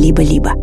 [0.00, 0.54] либо-либо.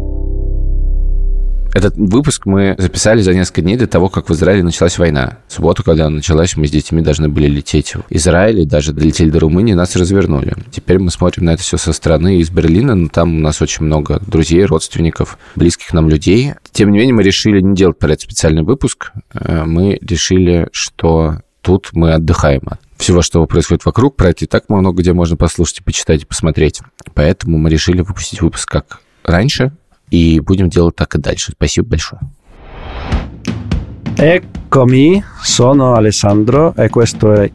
[1.73, 5.37] Этот выпуск мы записали за несколько дней до того, как в Израиле началась война.
[5.47, 8.93] В субботу, когда она началась, мы с детьми должны были лететь в Израиль, и даже
[8.93, 10.55] долетели до Румынии, нас развернули.
[10.71, 13.85] Теперь мы смотрим на это все со стороны из Берлина, но там у нас очень
[13.85, 16.53] много друзей, родственников, близких нам людей.
[16.71, 19.11] Тем не менее, мы решили не делать про это специальный выпуск.
[19.35, 24.15] Э, мы решили, что тут мы отдыхаем от всего, что происходит вокруг.
[24.15, 26.81] Про это и так много где можно послушать и почитать, и посмотреть.
[27.13, 29.71] Поэтому мы решили выпустить выпуск как раньше,
[30.09, 31.51] и будем делать так и дальше.
[31.51, 32.21] Спасибо большое.
[34.17, 37.51] Eccomi, sono Alessandro, e questo è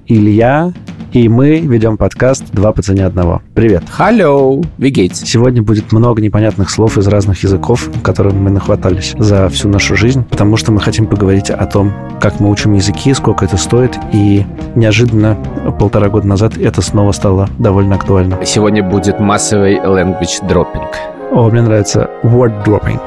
[1.13, 3.43] и мы ведем подкаст «Два по цене одного».
[3.55, 3.85] Привет.
[3.99, 9.69] Hello, wie Сегодня будет много непонятных слов из разных языков, которым мы нахватались за всю
[9.69, 13.57] нашу жизнь, потому что мы хотим поговорить о том, как мы учим языки, сколько это
[13.57, 14.45] стоит, и
[14.75, 15.37] неожиданно
[15.79, 18.39] полтора года назад это снова стало довольно актуально.
[18.45, 20.87] Сегодня будет массовый language dropping.
[21.33, 23.01] О, мне нравится word dropping.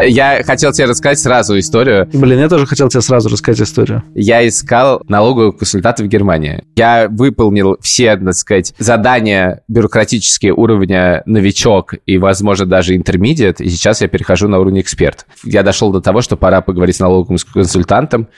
[0.00, 2.08] Я хотел тебе рассказать сразу историю.
[2.12, 4.02] Блин, я тоже хотел тебе сразу рассказать историю.
[4.14, 6.64] Я искал налогового консультанта в Германии.
[6.76, 14.00] Я выполнил все, так сказать, задания бюрократические уровня новичок и, возможно, даже интермедиат, и сейчас
[14.00, 15.26] я перехожу на уровень эксперт.
[15.44, 18.28] Я дошел до того, что пора поговорить с налоговым консультантом,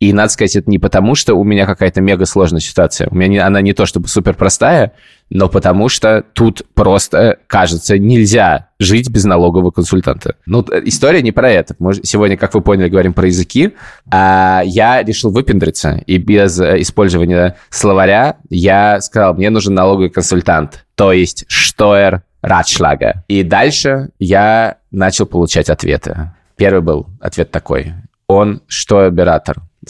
[0.00, 3.08] и, надо сказать, это не потому, что у меня какая-то мега сложная ситуация.
[3.10, 4.94] У меня не, она не то чтобы супер простая,
[5.28, 10.36] но потому что тут просто, кажется, нельзя жить без налогового консультанта.
[10.46, 11.76] Ну, история не про это.
[11.78, 13.74] Мы сегодня, как вы поняли, говорим про языки.
[14.10, 20.86] А я решил выпендриться, и без э, использования словаря я сказал, мне нужен налоговый консультант,
[20.94, 23.24] то есть Штоер Ратшлага.
[23.28, 26.32] И дальше я начал получать ответы.
[26.56, 27.92] Первый был ответ такой.
[28.26, 29.10] Он что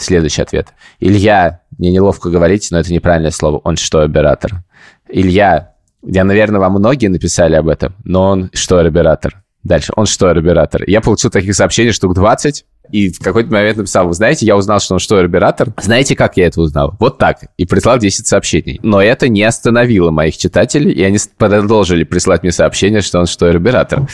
[0.00, 0.68] Следующий ответ.
[0.98, 3.60] Илья, мне неловко говорить, но это неправильное слово.
[3.64, 4.64] Он что, оператор?
[5.10, 9.42] Илья, я, наверное, вам многие написали об этом, но он что, оператор?
[9.62, 10.84] Дальше, он что, оператор?
[10.86, 14.80] Я получил таких сообщений штук 20, и в какой-то момент написал, вы знаете, я узнал,
[14.80, 15.68] что он что, оператор.
[15.80, 16.94] Знаете, как я это узнал?
[16.98, 17.38] Вот так.
[17.56, 18.80] И прислал 10 сообщений.
[18.82, 23.48] Но это не остановило моих читателей, и они продолжили присылать мне сообщения, что он что,
[23.48, 24.08] оператор.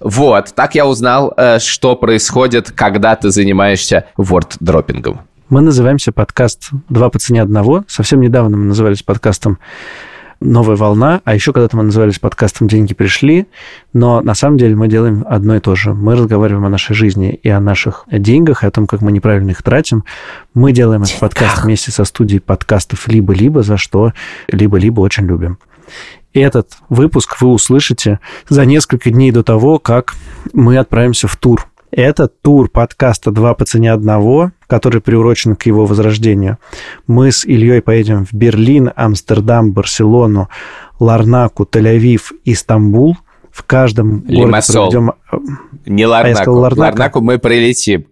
[0.00, 0.52] Вот.
[0.54, 5.20] Так я узнал, э, что происходит, когда ты занимаешься ворд-дроппингом.
[5.48, 7.84] Мы называемся подкаст «Два по цене одного».
[7.88, 9.58] Совсем недавно мы назывались подкастом
[10.40, 13.46] «Новая волна», а еще когда-то мы назывались подкастом «Деньги пришли»,
[13.92, 15.94] но на самом деле мы делаем одно и то же.
[15.94, 19.50] Мы разговариваем о нашей жизни и о наших деньгах, и о том, как мы неправильно
[19.50, 20.04] их тратим.
[20.54, 24.12] Мы делаем этот подкаст вместе со студией подкастов «Либо-либо», за что
[24.48, 25.58] «Либо-либо» очень любим.
[26.34, 30.14] Этот выпуск вы услышите за несколько дней до того, как
[30.52, 35.84] мы отправимся в тур это тур подкаста «Два по цене одного», который приурочен к его
[35.86, 36.58] возрождению.
[37.08, 40.48] Мы с Ильей поедем в Берлин, Амстердам, Барселону,
[41.00, 43.16] Ларнаку, Тель-Авив и Стамбул.
[43.50, 44.90] В каждом Лимассол.
[44.90, 45.54] городе проведем...
[45.86, 46.38] Не Ларнаку.
[46.38, 46.80] А сказал, Ларнаку.
[46.80, 48.04] Ларнаку мы прилетим.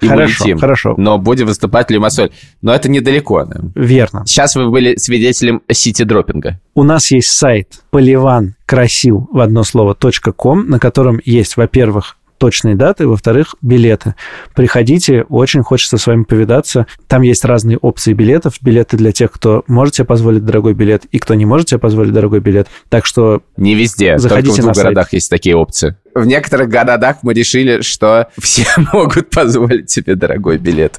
[0.00, 0.58] И хорошо, улетим.
[0.58, 0.94] хорошо.
[0.98, 2.30] Но будем выступать в Лимассоль.
[2.60, 3.44] Но это недалеко.
[3.44, 3.60] Да?
[3.74, 4.24] Верно.
[4.26, 6.60] Сейчас вы были свидетелем сити-дроппинга.
[6.74, 9.96] У нас есть сайт поливан красил в одно слово
[10.36, 14.16] .com, на котором есть, во-первых, точные даты, во-вторых, билеты.
[14.56, 16.88] Приходите, очень хочется с вами повидаться.
[17.06, 18.54] Там есть разные опции билетов.
[18.60, 22.12] Билеты для тех, кто может себе позволить дорогой билет, и кто не может себе позволить
[22.12, 22.66] дорогой билет.
[22.88, 25.94] Так что Не везде, заходите только в двух городах есть такие опции.
[26.16, 30.98] В некоторых городах мы решили, что все могут позволить себе дорогой билет.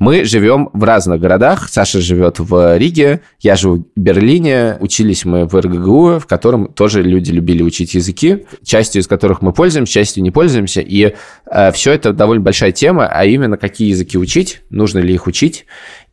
[0.00, 1.68] Мы живем в разных городах.
[1.68, 4.78] Саша живет в Риге, я живу в Берлине.
[4.80, 9.52] Учились мы в РГГУ, в котором тоже люди любили учить языки, частью из которых мы
[9.52, 10.80] пользуемся, частью не пользуемся.
[10.80, 11.14] И
[11.50, 15.66] э, все это довольно большая тема, а именно какие языки учить, нужно ли их учить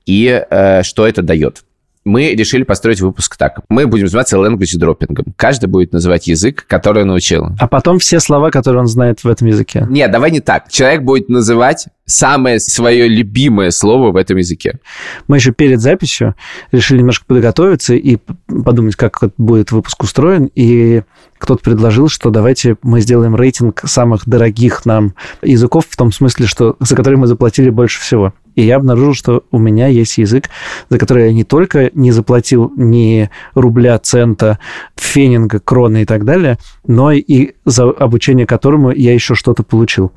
[0.08, 1.64] и э, что это дает
[2.08, 3.62] мы решили построить выпуск так.
[3.70, 5.26] Мы будем заниматься language дроппингом.
[5.36, 7.50] Каждый будет называть язык, который он учил.
[7.60, 9.86] А потом все слова, которые он знает в этом языке.
[9.90, 10.70] Нет, давай не так.
[10.70, 14.80] Человек будет называть самое свое любимое слово в этом языке.
[15.28, 16.36] Мы еще перед записью
[16.72, 18.18] решили немножко подготовиться и
[18.48, 20.50] подумать, как будет выпуск устроен.
[20.56, 21.04] И
[21.38, 26.76] кто-то предложил, что давайте мы сделаем рейтинг самых дорогих нам языков, в том смысле, что
[26.80, 28.34] за которые мы заплатили больше всего.
[28.56, 30.50] И я обнаружил, что у меня есть язык,
[30.90, 34.58] за который я не только не заплатил ни рубля, цента,
[34.96, 36.58] фенинга, кроны и так далее,
[36.88, 40.12] но и за обучение которому я еще что-то получил.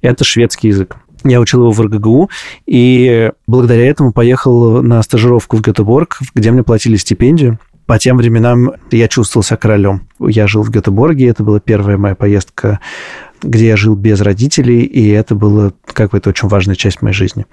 [0.00, 0.96] Это шведский язык.
[1.24, 2.30] Я учил его в РГГУ,
[2.66, 7.58] и благодаря этому поехал на стажировку в Гетеборг, где мне платили стипендию
[7.92, 10.08] по тем временам я чувствовал себя королем.
[10.18, 12.80] Я жил в Гетеборге, это была первая моя поездка
[13.42, 17.14] где я жил без родителей, и это было как бы это очень важная часть моей
[17.14, 17.46] жизни.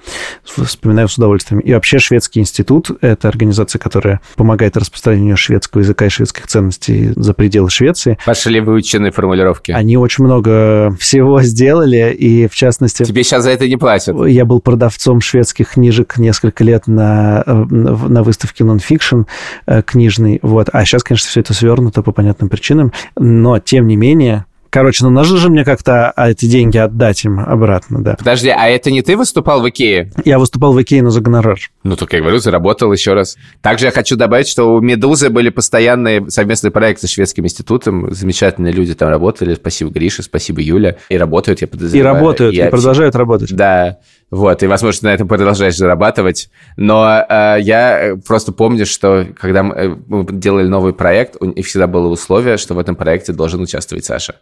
[0.43, 1.59] Вспоминаю с удовольствием.
[1.61, 7.33] И вообще Шведский институт– это организация, которая помогает распространению шведского языка и шведских ценностей за
[7.33, 8.17] пределы Швеции.
[8.25, 9.71] Пошли выученные формулировки.
[9.71, 13.03] Они очень много всего сделали, и в частности...
[13.03, 14.15] Тебе сейчас за это не платят?
[14.27, 19.21] Я был продавцом шведских книжек несколько лет на, на выставке нонфикшн
[19.65, 20.69] э, книжный, вот.
[20.71, 25.09] А сейчас, конечно, все это свернуто по понятным причинам, но, тем не менее, Короче, ну
[25.09, 28.15] нужно же мне как-то а, эти деньги отдать им обратно, да.
[28.15, 30.11] Подожди, а это не ты выступал в Икее?
[30.25, 31.59] Я выступал в Икее, но за гонорар.
[31.83, 33.37] Ну, только я говорю, заработал еще раз.
[33.61, 38.11] Также я хочу добавить, что у «Медузы» были постоянные совместные проекты с Шведским институтом.
[38.11, 39.55] Замечательные люди там работали.
[39.55, 40.97] Спасибо Грише, спасибо Юля.
[41.09, 42.15] И работают, я подозреваю.
[42.15, 43.55] И работают, и, и продолжают работать.
[43.55, 43.97] Да.
[44.29, 46.49] Вот, и, возможно, на этом продолжаешь зарабатывать.
[46.77, 51.65] Но э, я просто помню, что когда мы, э, мы делали новый проект, у них
[51.65, 54.35] всегда было условие, что в этом проекте должен участвовать Саша.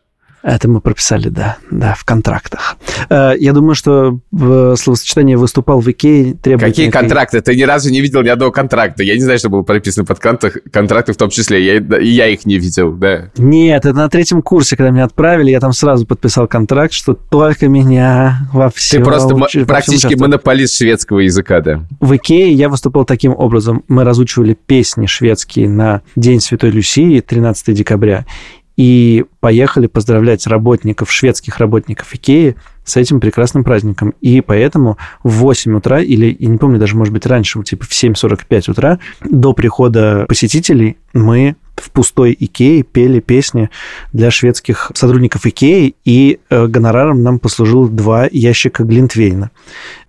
[0.44, 2.78] Это мы прописали, да, да, в контрактах.
[3.10, 6.70] Э, я думаю, что в словосочетание «выступал в Икее» требует...
[6.70, 7.02] Какие некой...
[7.02, 7.42] контракты?
[7.42, 9.04] Ты ни разу не видел ни одного контракта.
[9.04, 11.66] Я не знаю, что было прописано под контракт, контракты в том числе.
[11.66, 13.32] Я, и я их не видел, да.
[13.38, 17.68] Нет, это на третьем курсе, когда меня отправили, я там сразу подписал контракт, что только
[17.68, 19.04] меня во всем...
[19.04, 19.58] Ты просто уч...
[19.66, 21.84] практически монополист шведского языка, да.
[22.00, 23.84] В Икее я выступал таким образом.
[23.88, 28.26] Мы разучивали песни шведские на День Святой Люсии, 13 декабря
[28.78, 34.14] и поехали поздравлять работников, шведских работников Икеи с этим прекрасным праздником.
[34.22, 37.92] И поэтому в 8 утра, или, я не помню, даже, может быть, раньше, типа в
[37.92, 43.70] 7.45 утра, до прихода посетителей мы в пустой Икее пели песни
[44.14, 49.52] для шведских сотрудников Икеи, и э, гонораром нам послужил два ящика Глинтвейна.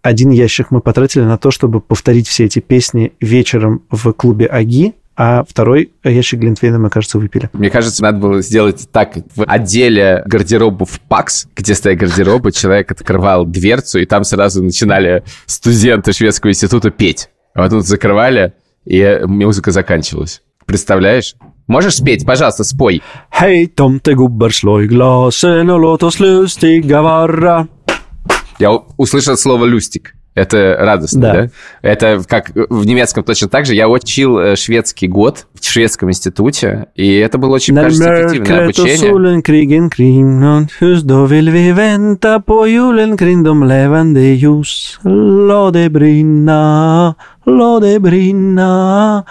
[0.03, 4.95] Один ящик мы потратили на то, чтобы повторить все эти песни вечером в клубе Аги,
[5.21, 7.51] а второй ящик Глинтвейна, мне кажется, выпили.
[7.53, 9.17] Мне кажется, надо было сделать так.
[9.35, 16.13] В отделе гардеробов ПАКС, где стоят гардеробы, человек открывал дверцу, и там сразу начинали студенты
[16.13, 17.31] шведского института петь.
[17.53, 18.53] А тут закрывали,
[18.85, 20.41] и музыка заканчивалась.
[20.65, 21.35] Представляешь?
[21.67, 22.25] Можешь спеть?
[22.25, 23.03] Пожалуйста, спой.
[23.41, 23.91] Låt
[26.03, 27.67] oss lustiga vara.
[28.61, 30.15] Я услышал слово «люстик».
[30.39, 31.33] Это радостно, да.
[31.33, 31.49] да?
[31.83, 33.75] Это как в немецком точно так же.
[33.75, 38.97] Я учил э, шведский год в шведском институте, и это было очень, кажется, эффективное обучение.
[47.49, 49.25] Låt brinna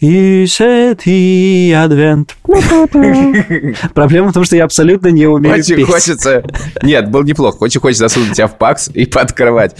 [0.00, 2.34] ljuset i advent.
[3.94, 5.86] Проблема в том, что я абсолютно не умею Очень петь.
[5.86, 6.42] хочется...
[6.82, 7.58] Нет, был неплохо.
[7.60, 9.76] Очень хочется засунуть тебя в пакс и подкрывать.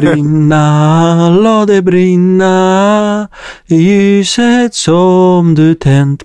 [0.00, 3.28] Brinna, låt brinna
[3.68, 6.24] ljuset som du tänt.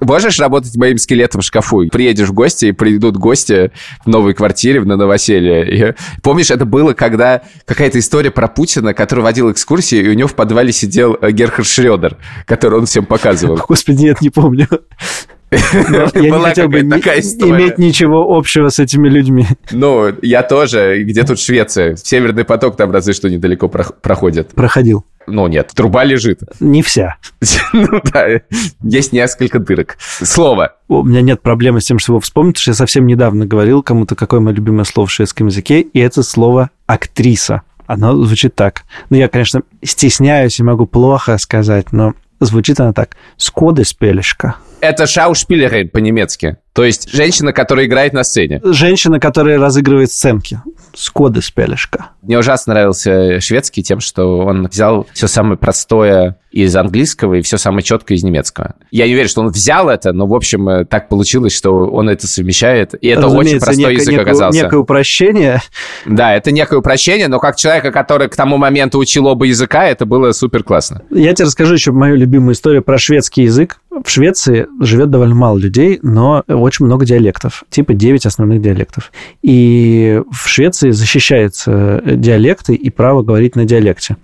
[0.00, 1.88] Можешь работать моим скелетом в шкафу?
[1.88, 3.70] Приедешь в гости, и придут гости
[4.04, 5.90] в новой квартире, на новоселье.
[5.90, 10.28] И, помнишь, это было, когда какая-то история про Путина, который водил экскурсии, и у него
[10.28, 12.16] в подвале сидел э, Герхард Шредер,
[12.46, 13.56] который он всем показывал.
[13.68, 14.68] Господи, нет, не помню.
[15.52, 19.46] Я не хотел бы иметь ничего общего с этими людьми.
[19.70, 21.02] Ну, я тоже.
[21.02, 21.96] Где тут Швеция?
[21.96, 24.48] Северный поток там разве что недалеко проходит.
[24.54, 25.04] Проходил.
[25.26, 26.40] Ну, нет, труба лежит.
[26.58, 27.16] Не вся.
[27.72, 28.40] ну да,
[28.82, 29.96] есть несколько дырок.
[30.00, 30.76] Слово.
[30.88, 33.82] У меня нет проблемы с тем, что его вспомнить, потому что я совсем недавно говорил
[33.82, 37.62] кому-то, какое мое любимое слово в шведском языке, и это слово «актриса».
[37.92, 38.84] Оно звучит так.
[39.10, 43.16] Ну, я, конечно, стесняюсь и могу плохо сказать, но звучит она так.
[43.36, 44.56] «Скодеспелешка».
[44.82, 46.56] Это шаушпилерин по-немецки.
[46.72, 48.60] То есть женщина, которая играет на сцене.
[48.64, 50.60] Женщина, которая разыгрывает сценки.
[50.92, 52.10] Скоды спелешка.
[52.22, 57.56] Мне ужасно нравился шведский тем, что он взял все самое простое из английского и все
[57.58, 58.74] самое четкое из немецкого.
[58.90, 62.10] Я не уверен, что он взял это, но, в общем, э, так получилось, что он
[62.10, 62.94] это совмещает.
[63.00, 64.62] И это Разумеется, очень простой некое, язык некое, оказался.
[64.62, 65.62] Некое упрощение.
[66.04, 70.04] Да, это некое упрощение, но как человека, который к тому моменту учил оба языка, это
[70.04, 71.02] было супер классно.
[71.10, 73.78] Я тебе расскажу еще мою любимую историю про шведский язык.
[74.04, 79.12] В Швеции живет довольно мало людей, но очень много диалектов, типа 9 основных диалектов.
[79.42, 84.16] И в Швеции защищаются диалекты и право говорить на диалекте.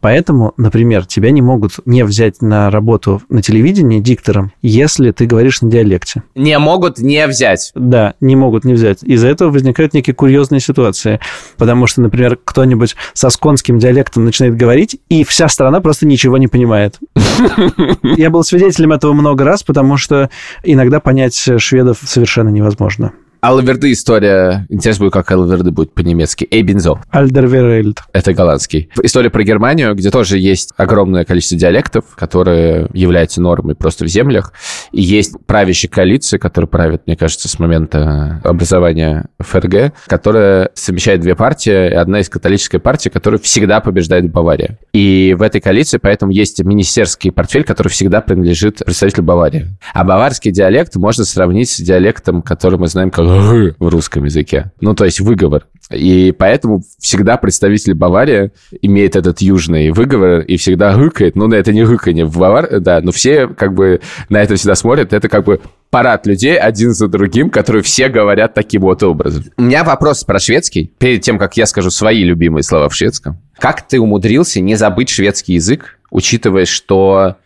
[0.00, 5.62] Поэтому, например, тебя не могут не взять на работу на телевидении диктором, если ты говоришь
[5.62, 6.22] на диалекте.
[6.34, 7.72] Не могут не взять.
[7.74, 9.02] Да, не могут не взять.
[9.02, 11.20] Из-за этого возникают некие курьезные ситуации.
[11.56, 16.48] Потому что, например, кто-нибудь со сконским диалектом начинает говорить, и вся страна просто ничего не
[16.48, 16.98] понимает.
[18.02, 20.30] Я был свидетелем этого много раз, потому что
[20.64, 23.12] иногда понять шведов совершенно невозможно.
[23.46, 24.66] Алаверды история.
[24.70, 26.48] Интересно будет, как Алаверды будет по-немецки.
[26.50, 27.00] Эйбензо.
[27.10, 28.00] Альдерверельд.
[28.12, 28.90] Это голландский.
[29.04, 34.52] История про Германию, где тоже есть огромное количество диалектов, которые являются нормой просто в землях.
[34.90, 41.36] И есть правящая коалиция, которая правит, мне кажется, с момента образования ФРГ, которая совмещает две
[41.36, 41.92] партии.
[41.92, 44.76] Одна из католическая партия, которая всегда побеждает в Баварии.
[44.92, 49.68] И в этой коалиции поэтому есть министерский портфель, который всегда принадлежит представителю Баварии.
[49.94, 54.72] А баварский диалект можно сравнить с диалектом, который мы знаем как в русском языке.
[54.80, 55.66] Ну, то есть выговор.
[55.90, 58.50] И поэтому всегда представитель Баварии
[58.82, 61.36] имеет этот южный выговор и всегда гыкает.
[61.36, 65.12] Ну, это не гыканье в Бавар, да, но все как бы на это всегда смотрят.
[65.12, 69.44] Это как бы парад людей один за другим, которые все говорят таким вот образом.
[69.56, 70.92] У меня вопрос про шведский.
[70.98, 73.40] Перед тем, как я скажу свои любимые слова в шведском.
[73.58, 77.36] Как ты умудрился не забыть шведский язык, учитывая, что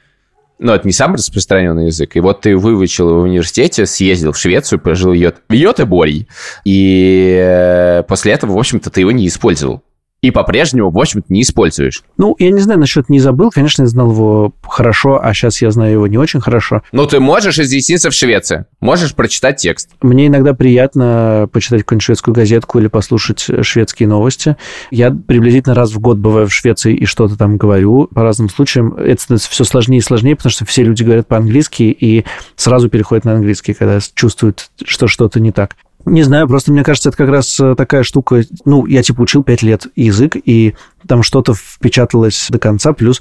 [0.61, 2.17] ну, это не самый распространенный язык.
[2.17, 6.29] И вот ты выучил его в университете, съездил в Швецию, прожил в Йотеборий,
[6.65, 9.83] и э, после этого, в общем-то, ты его не использовал
[10.23, 12.03] и по-прежнему, в общем-то, не используешь.
[12.19, 13.51] Ну, я не знаю, насчет не забыл.
[13.51, 16.83] Конечно, я знал его хорошо, а сейчас я знаю его не очень хорошо.
[16.93, 19.91] Ну, ты можешь изъясниться в Швеции, можешь прочитать текст.
[20.03, 24.57] Мне иногда приятно почитать какую-нибудь шведскую газетку или послушать шведские новости.
[24.91, 28.95] Я приблизительно раз в год бываю в Швеции и что-то там говорю по разным случаям.
[28.95, 32.25] Это становится все сложнее и сложнее, потому что все люди говорят по-английски и
[32.57, 35.77] сразу переходят на английский, когда чувствуют, что что-то не так.
[36.07, 38.43] Не знаю, просто мне кажется, это как раз э, такая штука.
[38.65, 40.75] Ну, я типа учил пять лет язык, и
[41.07, 42.93] там что-то впечаталось до конца.
[42.93, 43.21] Плюс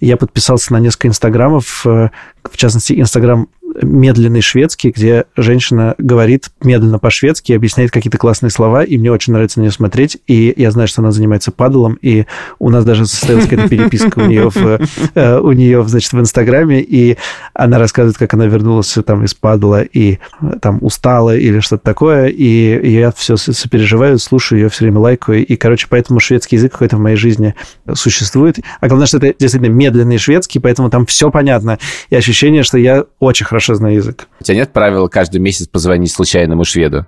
[0.00, 2.10] я подписался на несколько инстаграмов, э,
[2.42, 3.48] в частности, инстаграм
[3.82, 9.58] медленный шведский, где женщина говорит медленно по-шведски, объясняет какие-то классные слова, и мне очень нравится
[9.58, 10.18] на нее смотреть.
[10.26, 12.26] И я знаю, что она занимается падалом, и
[12.58, 14.80] у нас даже состоялась какая-то переписка у нее, в,
[15.14, 17.16] э, у нее, значит, в Инстаграме, и
[17.54, 20.18] она рассказывает, как она вернулась там из падала и
[20.62, 25.56] там устала или что-то такое, и я все сопереживаю, слушаю ее все время лайкаю, и,
[25.56, 27.54] короче, поэтому шведский язык какой-то в моей жизни
[27.94, 28.58] существует.
[28.80, 31.78] А главное, что это действительно медленный шведский, поэтому там все понятно,
[32.10, 34.28] и ощущение, что я очень хорошо знаю язык.
[34.40, 37.06] У тебя нет правила каждый месяц позвонить случайному шведу?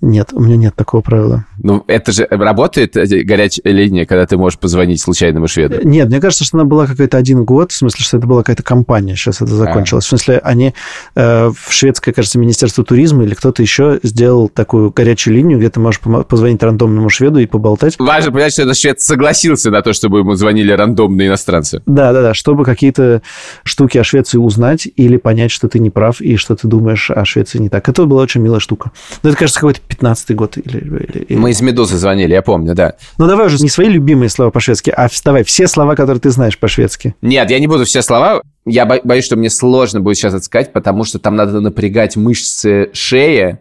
[0.00, 1.46] Нет, у меня нет такого правила.
[1.58, 5.76] Ну, это же работает горячая линия, когда ты можешь позвонить случайному шведу?
[5.84, 8.62] Нет, мне кажется, что она была какой-то один год, в смысле, что это была какая-то
[8.62, 10.04] компания, сейчас это закончилось.
[10.04, 10.06] А.
[10.06, 10.74] В смысле, они
[11.14, 15.78] э, в шведское, кажется, Министерство туризма или кто-то еще сделал такую горячую линию, где ты
[15.78, 17.96] можешь позвонить рандомному шведу и поболтать.
[17.98, 21.82] Важно понять, что этот швед согласился на то, чтобы ему звонили рандомные иностранцы.
[21.86, 23.22] Да, да, да, чтобы какие-то
[23.62, 27.24] штуки о Швеции узнать или понять, что ты не прав и что ты думаешь о
[27.24, 27.88] Швеции не так.
[27.88, 28.90] Это была очень милая штука.
[29.22, 30.56] Но это, кажется, какой-то 15-й год.
[30.56, 32.94] Или, или, Мы из «Медузы» звонили, я помню, да.
[33.18, 36.58] Ну, давай уже не свои любимые слова по-шведски, а вставай все слова, которые ты знаешь
[36.58, 37.16] по-шведски.
[37.22, 38.42] Нет, я не буду все слова.
[38.64, 42.90] Я боюсь, что мне сложно будет сейчас это сказать, потому что там надо напрягать мышцы
[42.92, 43.58] шеи,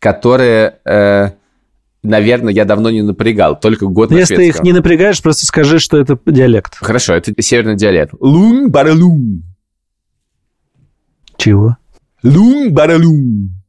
[0.00, 0.78] которые...
[0.84, 1.30] Э,
[2.02, 5.78] наверное, я давно не напрягал, только год на Если ты их не напрягаешь, просто скажи,
[5.78, 6.76] что это диалект.
[6.78, 8.12] Хорошо, это северный диалект.
[8.18, 9.44] Лун баралун.
[11.36, 11.76] Чего?
[12.24, 13.61] Лун баралун.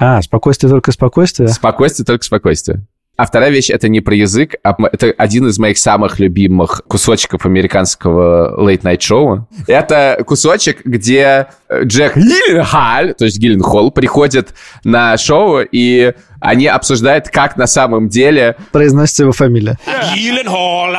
[0.00, 1.48] А, спокойствие только спокойствие?
[1.48, 2.86] Спокойствие только спокойствие.
[3.18, 7.44] А вторая вещь— это не про язык, а это один из моих самых любимых кусочков
[7.44, 9.46] американского late-night шоу.
[9.66, 11.48] Это кусочек, где
[11.84, 14.54] Джек Гилленхаль, то есть Гилленхолл, приходит
[14.84, 18.56] на шоу, и они обсуждают, как на самом деле...
[18.72, 19.78] Произносится его фамилия.
[20.14, 20.96] Гилленхолл.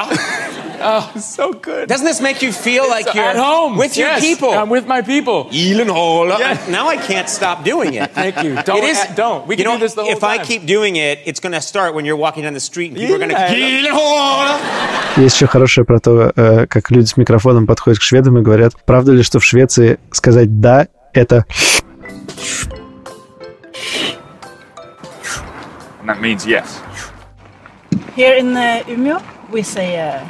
[0.84, 1.88] Oh, so good.
[1.88, 4.52] Doesn't this make you feel like it's you're at home with yes, your people?
[4.52, 5.50] I'm with my people.
[5.54, 6.40] Elon Hola.
[6.40, 6.66] Yeah.
[6.70, 8.12] Now I can't stop doing it.
[8.12, 8.56] Thank you.
[8.64, 8.78] Don't.
[8.78, 9.48] It is, don't.
[9.48, 10.36] We can know, do this the whole if time.
[10.36, 12.92] If I keep doing it, it's going to start when you're walking down the street
[12.92, 13.26] and people yeah.
[13.26, 13.36] are going
[15.16, 15.22] to.
[15.22, 16.32] Есть еще хорошее про то,
[16.70, 20.60] как люди с микрофоном подходят к шведам и говорят, правда ли, что в Швеции сказать
[20.62, 21.46] «да»— это...
[26.00, 26.80] And that means yes.
[28.16, 29.22] Here in uh, Umeå,
[29.52, 30.26] we say uh,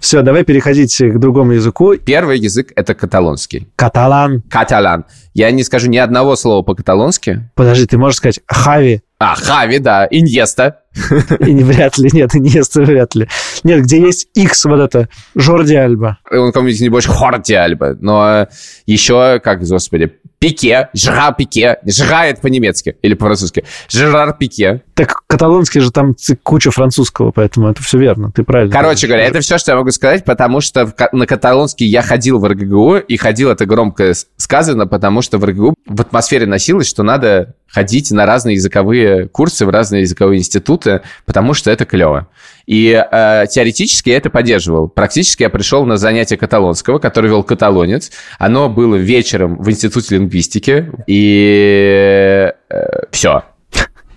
[0.00, 1.94] Все, давай переходить к другому языку.
[1.96, 3.68] Первый язык— это каталонский.
[3.76, 4.42] Каталан.
[4.48, 5.04] Каталан.
[5.34, 7.48] Я не скажу ни одного слова по-каталонски.
[7.54, 9.02] Подожди, ты можешь сказать «хави».
[9.18, 10.08] А, Хави, да.
[10.10, 10.80] Иньеста.
[11.38, 13.28] И вряд ли, нет, Иньеста вряд ли.
[13.62, 16.18] Нет, где есть X вот это, Жорди Альба.
[16.28, 17.96] Он кому-нибудь не больше Хорди Альба.
[18.00, 18.48] Но
[18.84, 21.78] еще, как, господи, Пике, Жра Пике.
[21.84, 23.64] Это по-немецки или по-французски.
[23.88, 24.82] Жерар Пике.
[24.94, 28.72] Так каталонский же там куча французского, поэтому это все верно, ты правильно.
[28.72, 32.44] Короче говоря, это все, что я могу сказать, потому что на каталонский я ходил в
[32.44, 37.54] РГГУ, и ходил это громко сказано, потому что в РГГУ в атмосфере носилось, что надо
[37.72, 42.28] ходить на разные языковые курсы в разные языковые институты, потому что это клево.
[42.66, 44.88] И э, теоретически я это поддерживал.
[44.88, 48.12] Практически я пришел на занятие каталонского, который вел каталонец.
[48.38, 50.90] Оно было вечером в Институте лингвистики.
[51.06, 53.44] И э, все.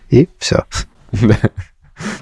[0.09, 0.65] И все.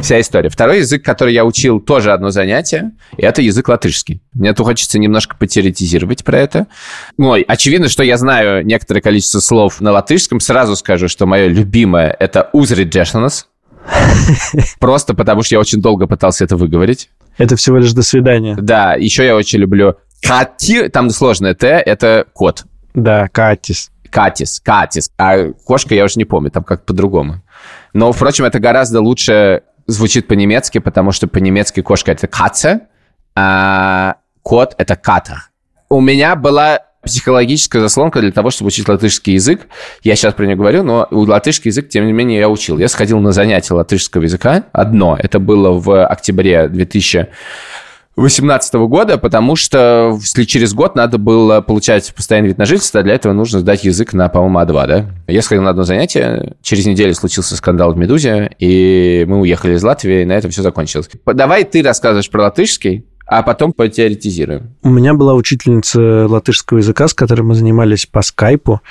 [0.03, 0.49] Вся история.
[0.49, 4.21] Второй язык, который я учил, тоже одно занятие, это язык латышский.
[4.33, 6.67] Мне тут хочется немножко потеоретизировать про это.
[7.17, 10.41] Ну, очевидно, что я знаю некоторое количество слов на латышском.
[10.41, 13.47] Сразу скажу, что мое любимое— это «узриджешнанас»,
[14.79, 17.09] Просто потому, что я очень долго пытался это выговорить.
[17.37, 18.57] Это всего лишь «до свидания».
[18.59, 22.65] Да, еще я очень люблю «кати», там сложное «т», это кот.
[22.93, 23.89] Да, «катис».
[24.13, 25.09] Катис, Катис.
[25.17, 27.41] А кошка я уже не помню, там как по-другому.
[27.93, 32.81] Но, впрочем, это гораздо лучше звучит по-немецки, потому что по-немецки кошка это каца,
[33.35, 35.43] а кот это ката.
[35.89, 39.67] У меня была психологическая заслонка для того, чтобы учить латышский язык.
[40.03, 42.77] Я сейчас про него говорю, но латышский язык, тем не менее, я учил.
[42.77, 44.63] Я сходил на занятия латышского языка.
[44.71, 45.17] Одно.
[45.19, 47.27] Это было в октябре 2000
[48.15, 53.15] 2018 года, потому что если через год надо было получать постоянный вид на жительство, для
[53.15, 55.09] этого нужно сдать язык на, по-моему, А2, да?
[55.27, 59.83] Я сходил на одно занятие, через неделю случился скандал в «Медузе», и мы уехали из
[59.83, 61.09] Латвии, и на этом все закончилось.
[61.25, 64.75] Давай ты рассказываешь про латышский, а потом потеоретизируем.
[64.83, 68.81] У меня была учительница латышского языка, с которой мы занимались по скайпу,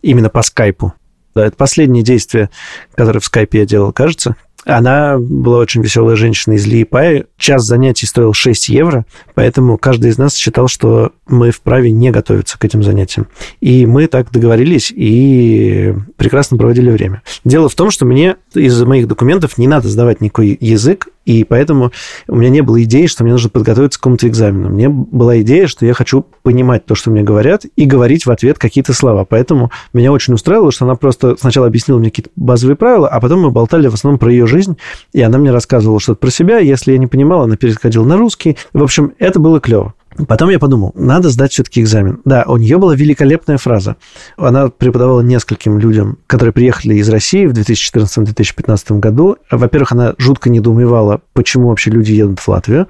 [0.00, 0.94] именно по скайпу.
[1.34, 2.50] Да, это последнее действие,
[2.94, 4.36] которое в скайпе я делал, кажется.
[4.64, 7.26] Она была очень веселая женщина из Лиепая.
[7.38, 12.58] Час занятий стоил 6 евро, поэтому каждый из нас считал, что мы вправе не готовиться
[12.58, 13.28] к этим занятиям.
[13.60, 17.22] И мы так договорились и прекрасно проводили время.
[17.44, 21.92] Дело в том, что мне из моих документов не надо сдавать никакой язык, и поэтому
[22.26, 24.68] у меня не было идеи, что мне нужно подготовиться к какому-то экзамену.
[24.70, 28.58] Мне была идея, что я хочу понимать то, что мне говорят, и говорить в ответ
[28.58, 29.24] какие-то слова.
[29.24, 33.42] Поэтому меня очень устраивало, что она просто сначала объяснила мне какие-то базовые правила, а потом
[33.42, 34.76] мы болтали в основном про ее жизнь,
[35.12, 36.58] и она мне рассказывала что-то про себя.
[36.58, 38.56] Если я не понимала, она переходила на русский.
[38.72, 39.94] В общем, это было клево.
[40.26, 42.20] Потом я подумал, надо сдать все-таки экзамен.
[42.24, 43.96] Да, у нее была великолепная фраза.
[44.36, 49.36] Она преподавала нескольким людям, которые приехали из России в 2014-2015 году.
[49.50, 52.88] Во-первых, она жутко недоумевала, почему вообще люди едут в Латвию.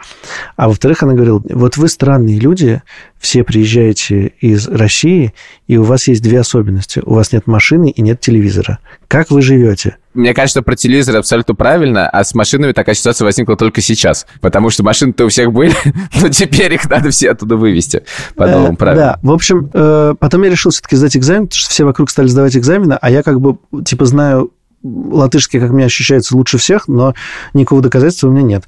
[0.56, 2.82] А во-вторых, она говорила, вот вы странные люди,
[3.20, 5.34] все приезжаете из России,
[5.66, 7.02] и у вас есть две особенности.
[7.04, 8.78] У вас нет машины и нет телевизора.
[9.08, 9.98] Как вы живете?
[10.14, 14.26] Мне кажется, про телевизор абсолютно правильно, а с машинами такая ситуация возникла только сейчас.
[14.40, 15.74] Потому что машины-то у всех были,
[16.20, 18.04] но теперь их надо все оттуда вывести
[18.36, 19.04] по э, новым правилам.
[19.04, 22.26] Да, в общем, э, потом я решил все-таки сдать экзамен, потому что все вокруг стали
[22.26, 24.50] сдавать экзамены, а я как бы, типа, знаю
[24.82, 27.14] латышский, как мне ощущается, лучше всех, но
[27.54, 28.64] никакого доказательства у меня нет.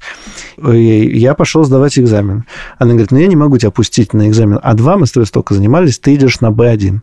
[0.57, 2.45] И я пошел сдавать экзамен.
[2.77, 5.53] Она говорит, ну я не могу тебя пустить на экзамен А2, мы с тобой столько
[5.53, 7.01] занимались, ты идешь на Б1.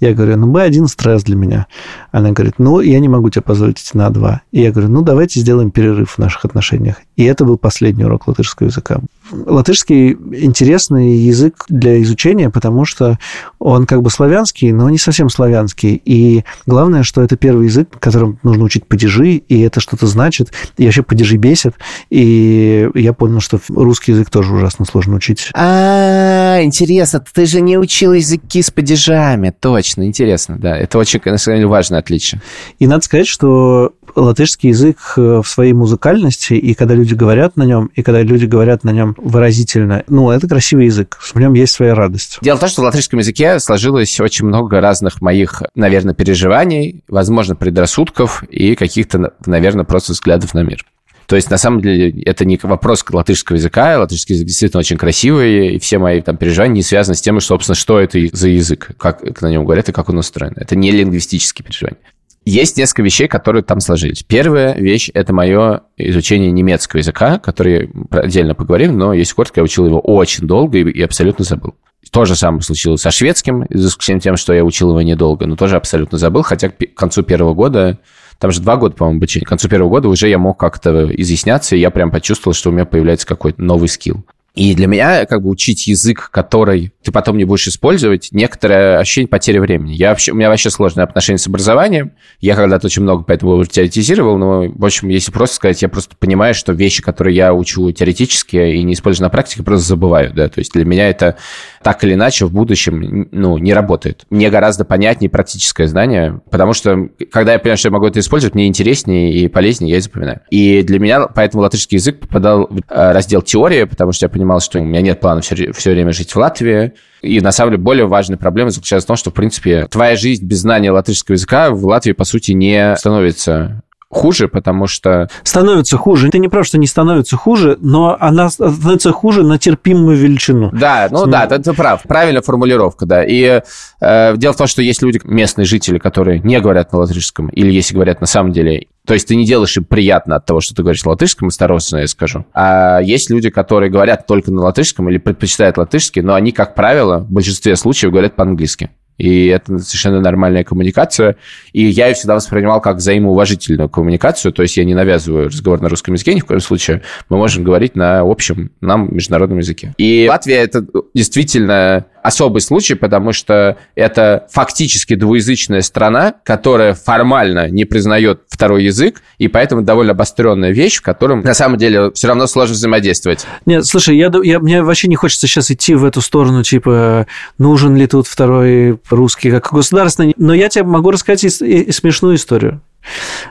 [0.00, 1.66] Я говорю, ну, Б1 стресс для меня.
[2.10, 4.38] Она говорит, ну, я не могу тебе позволить идти на А2.
[4.50, 6.96] И я говорю, ну, давайте сделаем перерыв в наших отношениях.
[7.20, 9.00] И это был последний урок латышского языка.
[9.30, 13.18] Латышский интересный язык для изучения, потому что
[13.58, 16.00] он как бы славянский, но не совсем славянский.
[16.02, 20.50] И главное, что это первый язык, которым нужно учить падежи, и это что-то значит.
[20.78, 21.74] И вообще падежи бесит.
[22.08, 25.50] И я понял, что русский язык тоже ужасно сложно учить.
[25.52, 30.74] А, интересно, ты же не учил языки с падежами, точно интересно, да.
[30.74, 32.40] Это очень, на самом деле, важное отличие.
[32.78, 37.64] И надо сказать, что латышский язык э, в своей музыкальности, и когда люди говорят на
[37.64, 41.72] нем, и когда люди говорят на нем выразительно, ну, это красивый язык, в нем есть
[41.72, 42.38] своя радость.
[42.42, 47.56] Дело в том, что в латышском языке сложилось очень много разных моих, наверное, переживаний, возможно,
[47.56, 50.84] предрассудков и каких-то, наверное, просто взглядов на мир.
[51.26, 54.00] То есть, на самом деле, это не вопрос латышского языка.
[54.00, 57.54] Латышский язык действительно очень красивый, и все мои там переживания не связаны с тем, что,
[57.54, 60.54] собственно, что это за язык, как на нем говорят и как он устроен.
[60.56, 62.00] Это не лингвистические переживания.
[62.44, 64.22] Есть несколько вещей, которые там сложились.
[64.22, 69.86] Первая вещь– это мое изучение немецкого языка, который отдельно поговорим, но, если коротко, я учил
[69.86, 71.74] его очень долго и, и абсолютно забыл.
[72.10, 75.54] То же самое случилось со шведским, за исключением тем, что я учил его недолго, но
[75.54, 77.98] тоже абсолютно забыл, хотя к концу первого года
[78.38, 79.44] там же два года, по-моему, обучения.
[79.44, 82.72] К концу первого года уже я мог как-то изъясняться, и я прям почувствовал, что у
[82.72, 84.24] меня появляется какой-то новый скилл.
[84.54, 89.28] И для меня как бы учить язык, который ты потом не будешь использовать, некоторое ощущение
[89.28, 89.92] потери времени.
[89.92, 92.12] Я вообще, у меня вообще сложное отношение с образованием.
[92.40, 96.16] Я когда-то очень много по этому теоретизировал, но, в общем, если просто сказать, я просто
[96.16, 100.48] понимаю, что вещи, которые я учу теоретически и не использую на практике, просто забываю, да.
[100.48, 101.36] То есть для меня это
[101.82, 104.26] так или иначе в будущем, ну, не работает.
[104.30, 108.54] Мне гораздо понятнее практическое знание, потому что, когда я понимаю, что я могу это использовать,
[108.54, 110.40] мне интереснее и полезнее, я и запоминаю.
[110.50, 114.60] И для меня поэтому латышский язык попадал в э, раздел теории, потому что я понимал,
[114.60, 116.94] что у меня нет плана все, все время жить в Латвии.
[117.20, 120.44] И, на самом деле, более важная проблема заключается в том, что, в принципе, твоя жизнь
[120.46, 125.28] без знания латышского языка в Латвии, по сути, не становится хуже, потому что...
[125.44, 126.30] Становится хуже.
[126.30, 130.70] Ты не прав, что не становится хуже, но она становится хуже на терпимую величину.
[130.72, 132.02] Да, ну да, ты, ты прав.
[132.02, 133.24] Правильная формулировка, да.
[133.24, 133.62] И
[134.00, 137.70] э, дело в том, что есть люди, местные жители, которые не говорят на латышском, или
[137.70, 140.74] если говорят на самом деле то есть ты не делаешь им приятно от того, что
[140.74, 142.44] ты говоришь на латышском, осторожно я скажу.
[142.52, 147.18] А есть люди, которые говорят только на латышском или предпочитают латышский, но они, как правило,
[147.18, 151.36] в большинстве случаев говорят по-английски и это совершенно нормальная коммуникация.
[151.72, 155.88] И я ее всегда воспринимал как взаимоуважительную коммуникацию, то есть я не навязываю разговор на
[155.88, 159.94] русском языке ни в коем случае, мы можем говорить на общем, нам международном языке.
[159.98, 167.84] И Латвия это действительно особый случай, потому что это фактически двуязычная страна, которая формально не
[167.84, 172.46] признает второй язык, и поэтому довольно обостренная вещь, в котором на самом деле все равно
[172.46, 173.46] сложно взаимодействовать.
[173.66, 177.26] Нет, слушай, я, я, мне вообще не хочется сейчас идти в эту сторону, типа,
[177.58, 181.92] нужен ли тут второй русский как государственный, но я тебе могу рассказать и, и, и
[181.92, 182.80] смешную историю.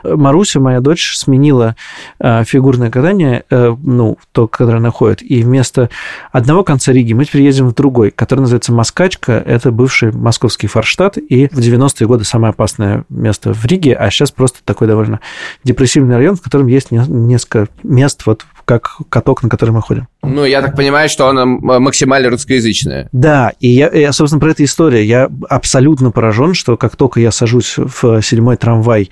[0.04, 1.76] Маруся, моя дочь, сменила
[2.18, 5.90] э, фигурное катание, э, ну, то, которое она ходит, и вместо
[6.32, 9.32] одного конца Риги мы теперь едем в другой, который называется Москачка.
[9.32, 14.30] Это бывший московский Форштадт, и в 90-е годы самое опасное место в Риге, а сейчас
[14.30, 15.20] просто такой довольно
[15.64, 20.06] депрессивный район, в котором есть несколько мест вот как каток, на который мы ходим.
[20.22, 23.08] Ну, я так понимаю, что она максимально русскоязычная.
[23.10, 25.04] Да, и я, я, собственно, про эту историю.
[25.04, 29.10] Я абсолютно поражен, что как только я сажусь в седьмой трамвай,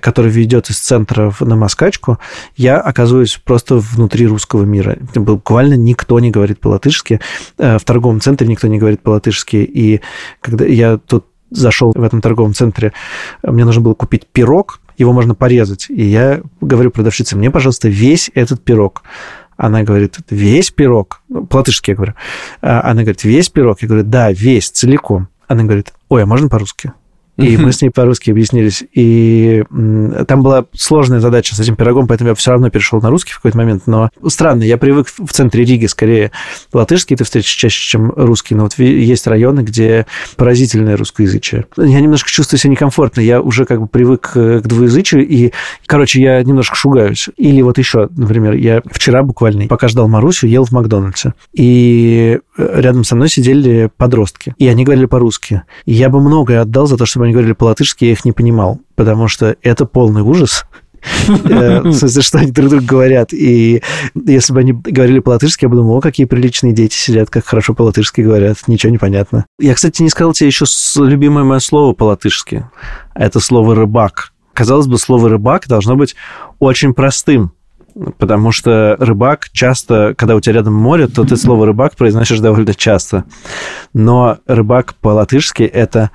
[0.00, 2.18] который ведет из центра на Москачку,
[2.56, 4.98] я оказываюсь просто внутри русского мира.
[5.14, 7.20] Буквально никто не говорит по-латышски.
[7.58, 9.56] Э, в торговом центре никто не говорит по-латышски.
[9.56, 10.00] И
[10.40, 12.92] когда я тут зашел в этом торговом центре,
[13.42, 15.86] мне нужно было купить пирог, его можно порезать.
[15.88, 19.02] И я говорю продавщице, мне, пожалуйста, весь этот пирог.
[19.56, 21.22] Она говорит, весь пирог?
[21.28, 22.14] Ну, по-латышски я говорю.
[22.62, 23.82] А она говорит, весь пирог?
[23.82, 25.28] Я говорю, да, весь, целиком.
[25.48, 26.92] Она говорит, ой, а можно по-русски?
[27.40, 28.84] И мы с ней по-русски объяснились.
[28.92, 29.64] И
[30.28, 33.36] там была сложная задача с этим пирогом, поэтому я все равно перешел на русский в
[33.36, 33.86] какой-то момент.
[33.86, 36.30] Но странно, я привык в центре Риги скорее
[36.72, 38.54] латышский ты встретишь чаще, чем русский.
[38.54, 41.66] Но вот есть районы, где поразительное русскоязычие.
[41.76, 43.20] Я немножко чувствую себя некомфортно.
[43.20, 45.52] Я уже как бы привык к двуязычию, и,
[45.86, 47.28] короче, я немножко шугаюсь.
[47.36, 51.34] Или вот еще, например, я вчера буквально, пока ждал Марусю, ел в Макдональдсе.
[51.52, 55.62] И рядом со мной сидели подростки, и они говорили по-русски.
[55.84, 58.80] И я бы многое отдал за то, чтобы они говорили по-латышски, я их не понимал,
[58.94, 60.64] потому что это полный ужас.
[61.44, 63.32] Э, в смысле, что они друг другу говорят.
[63.32, 63.82] И
[64.14, 67.74] если бы они говорили по-латышски, я бы думал, о, какие приличные дети сидят, как хорошо
[67.74, 68.58] по-латышски говорят.
[68.66, 69.46] Ничего не понятно.
[69.58, 70.66] Я, кстати, не сказал тебе еще
[70.96, 72.68] любимое мое слово по-латышски.
[73.14, 74.32] Это слово «рыбак».
[74.52, 76.16] Казалось бы, слово «рыбак» должно быть
[76.58, 77.52] очень простым,
[78.18, 82.74] потому что рыбак часто, когда у тебя рядом море, то ты слово рыбак произносишь довольно
[82.74, 83.24] часто.
[83.94, 86.10] Но рыбак по-латышски это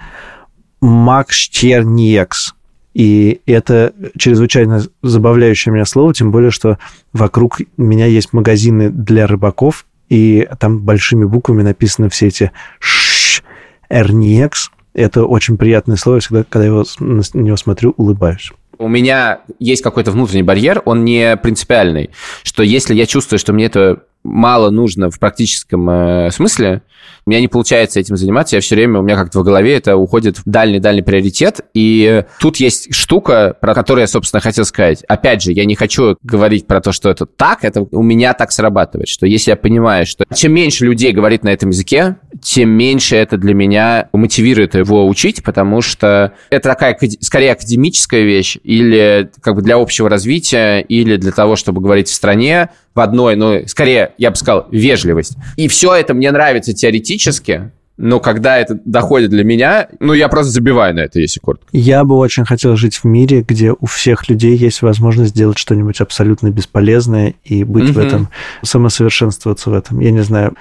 [0.86, 2.54] Макштерниекс.
[2.93, 6.78] И это чрезвычайно забавляющее меня слово, тем более, что
[7.12, 13.41] вокруг меня есть магазины для рыбаков, и там большими буквами написаны все эти ш,
[13.89, 14.69] эрниекс.
[14.93, 19.82] Это очень приятное слово, всегда, когда я его, на него смотрю, улыбаюсь у меня есть
[19.82, 22.10] какой-то внутренний барьер, он не принципиальный,
[22.43, 26.81] что если я чувствую, что мне это мало нужно в практическом э, смысле,
[27.25, 29.95] у меня не получается этим заниматься, я все время, у меня как-то в голове это
[29.95, 35.03] уходит в дальний-дальний приоритет, и тут есть штука, про которую я, собственно, хотел сказать.
[35.07, 38.51] Опять же, я не хочу говорить про то, что это так, это у меня так
[38.51, 43.15] срабатывает, что если я понимаю, что чем меньше людей говорит на этом языке, тем меньше
[43.15, 49.55] это для меня мотивирует его учить, потому что это такая скорее академическая вещь, или как
[49.55, 54.13] бы для общего развития, или для того, чтобы говорить в стране, в одной, ну, скорее,
[54.17, 55.38] я бы сказал, вежливость.
[55.58, 60.51] И все это мне нравится теоретически, но когда это доходит для меня, ну, я просто
[60.51, 61.67] забиваю на это, если коротко.
[61.71, 66.01] Я бы очень хотел жить в мире, где у всех людей есть возможность сделать что-нибудь
[66.01, 67.93] абсолютно бесполезное и быть mm-hmm.
[67.93, 68.29] в этом,
[68.63, 70.01] самосовершенствоваться в этом.
[70.01, 70.55] Я не знаю,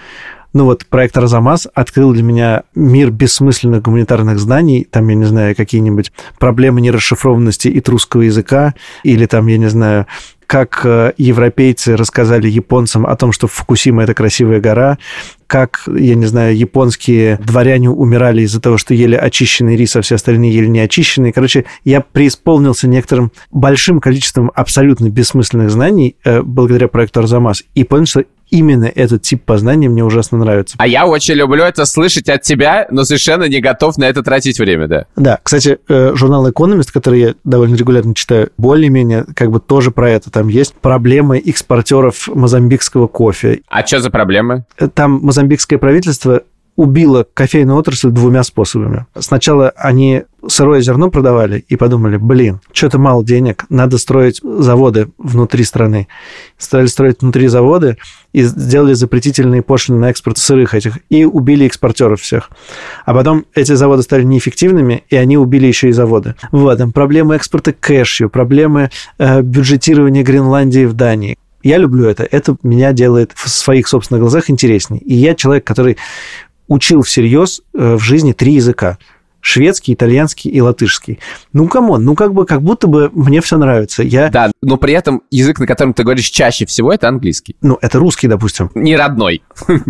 [0.55, 5.55] ну вот проект «Арзамас» открыл для меня мир бессмысленных гуманитарных знаний, там, я не знаю,
[5.55, 7.83] какие-нибудь проблемы нерасшифрованности и
[8.25, 10.07] языка, или там, я не знаю,
[10.47, 14.99] как э, европейцы рассказали японцам о том, что Фукусима– это красивая гора,
[15.47, 20.15] как, я не знаю, японские дворяне умирали из-за того, что ели очищенный рис, а все
[20.15, 21.33] остальные ели неочищенный.
[21.33, 28.07] Короче, я преисполнился некоторым большим количеством абсолютно бессмысленных знаний э, благодаря проекту «Арзамас» и понял,
[28.07, 30.77] что именно этот тип познания мне ужасно нравится.
[30.79, 34.61] А я очень люблю это слышать от тебя, но совершенно не готов на это тратить
[34.61, 35.07] время, да.
[35.17, 40.09] Да, кстати, э, журнал «Экономист», который я довольно регулярно читаю, более-менее как бы тоже про
[40.09, 40.31] это.
[40.31, 43.63] Там есть проблемы экспортеров мозамбикского кофе.
[43.69, 44.65] А что за проблемы?
[44.79, 46.43] Э, там мозамбикское правительство
[46.77, 49.07] убила кофейную отрасль двумя способами.
[49.19, 55.65] Сначала они сырое зерно продавали и подумали, блин, что-то мало денег, надо строить заводы внутри
[55.65, 56.09] страны.
[56.59, 57.97] Стали строить внутри заводы
[58.33, 62.51] и сделали запретительные пошлины на экспорт сырых этих и убили экспортеров всех.
[63.05, 66.35] А потом эти заводы стали неэффективными, и они убили еще и заводы.
[66.51, 71.39] Вот, там проблемы экспорта кэшью, проблемы э, бюджетирования Гренландии в Дании.
[71.63, 72.25] Я люблю это.
[72.25, 74.99] Это меня делает в своих собственных глазах интересней.
[74.99, 75.97] И я человек, который
[76.69, 78.99] учил всерьез э, в жизни три языка
[79.45, 81.21] шведский, итальянский и латышский.
[81.53, 84.03] Ну, come on, ну как бы, как будто бы мне все нравится.
[84.03, 84.31] Я...
[84.31, 87.55] Да, но при этом язык, на котором ты говоришь чаще всего, это английский.
[87.61, 88.71] Ну, это русский, допустим.
[88.75, 89.43] Не родной.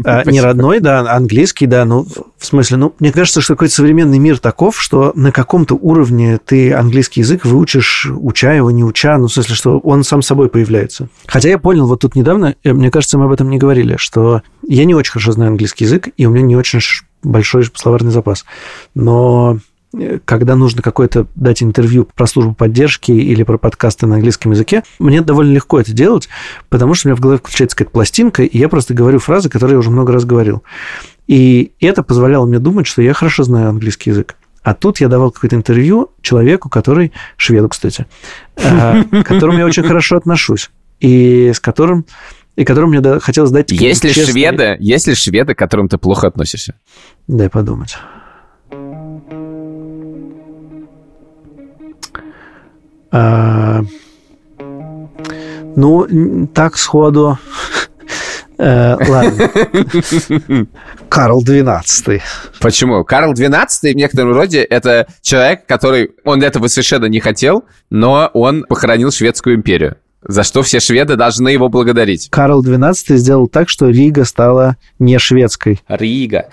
[0.05, 1.85] А, не родной, да, английский, да.
[1.85, 2.05] Ну,
[2.37, 6.73] в смысле, ну, мне кажется, что какой-то современный мир таков, что на каком-то уровне ты
[6.73, 11.09] английский язык выучишь, уча его, не уча, ну, в смысле, что он сам собой появляется.
[11.27, 14.43] Хотя я понял вот тут недавно, э, мне кажется, мы об этом не говорили, что
[14.69, 16.81] я не очень хорошо знаю английский язык, и у меня не очень
[17.23, 18.45] большой словарный запас.
[18.95, 19.59] Но
[19.97, 24.83] э, когда нужно какое-то дать интервью про службу поддержки или про подкасты на английском языке,
[24.99, 26.29] мне довольно легко это делать,
[26.69, 29.75] потому что у меня в голове включается какая-то пластинка, и я просто говорю фразы, которые
[29.75, 30.63] я уже много раз говорил.
[31.27, 34.37] И это позволяло мне думать, что я хорошо знаю английский язык.
[34.63, 38.07] А тут я давал какое-то интервью человеку, который, шведу, кстати,
[38.57, 42.07] э, к которому я очень хорошо отношусь, и с которым
[42.57, 43.71] и которым мне хотелось дать...
[43.73, 44.33] Есть ли честный...
[44.33, 46.75] шведы, есть ли шведы, к которым ты плохо относишься?
[47.27, 47.97] Дай подумать.
[53.11, 53.83] А...
[55.77, 57.39] Ну, так сходу...
[58.57, 59.51] Э, ладно.
[61.09, 62.23] Карл XII.
[62.61, 63.03] Почему?
[63.03, 66.13] Карл XII в некотором роде это человек, который...
[66.25, 71.49] Он этого совершенно не хотел, но он похоронил шведскую империю за что все шведы должны
[71.49, 72.29] его благодарить.
[72.31, 75.81] Карл XII сделал так, что Рига стала не шведской.
[75.89, 76.47] Рига.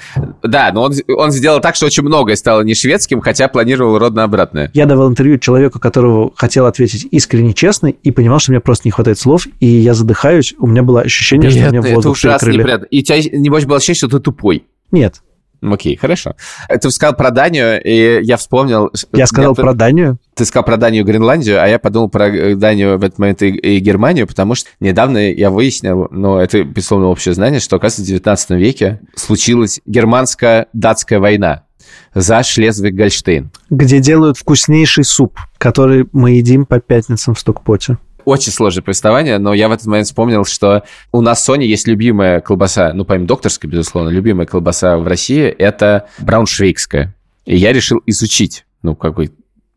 [0.43, 4.23] Да, но он, он сделал так, что очень многое стало не шведским, хотя планировал родно
[4.23, 4.71] обратное.
[4.73, 8.91] Я давал интервью человеку, которого хотел ответить искренне честно, и понимал, что мне просто не
[8.91, 10.53] хватает слов, и я задыхаюсь.
[10.59, 12.85] У меня было ощущение, Нет, что мне воздух это ужасно неприятно.
[12.85, 14.65] И у тебя, небось, было ощущение, что ты тупой.
[14.91, 15.21] Нет,
[15.61, 16.35] Окей, хорошо.
[16.69, 18.91] Ты сказал про Данию, и я вспомнил...
[19.13, 19.63] Я сказал я...
[19.63, 20.17] про Данию?
[20.33, 23.43] Ты сказал про Данию и Гренландию, а я подумал про э, Данию в этот момент
[23.43, 28.01] и, и Германию, потому что недавно я выяснил, но это, безусловно, общее знание, что, оказывается,
[28.01, 31.65] в 19 веке случилась германско-датская война
[32.13, 33.49] за Шлезвиг-Гольштейн.
[33.69, 37.97] Где делают вкуснейший суп, который мы едим по пятницам в Стокпоте.
[38.25, 42.41] Очень сложное повествование, но я в этот момент вспомнил, что у нас Sony есть любимая
[42.41, 47.15] колбаса, ну, помимо докторской, безусловно, любимая колбаса в России, это брауншвейгская.
[47.45, 49.31] И я решил изучить, ну, как бы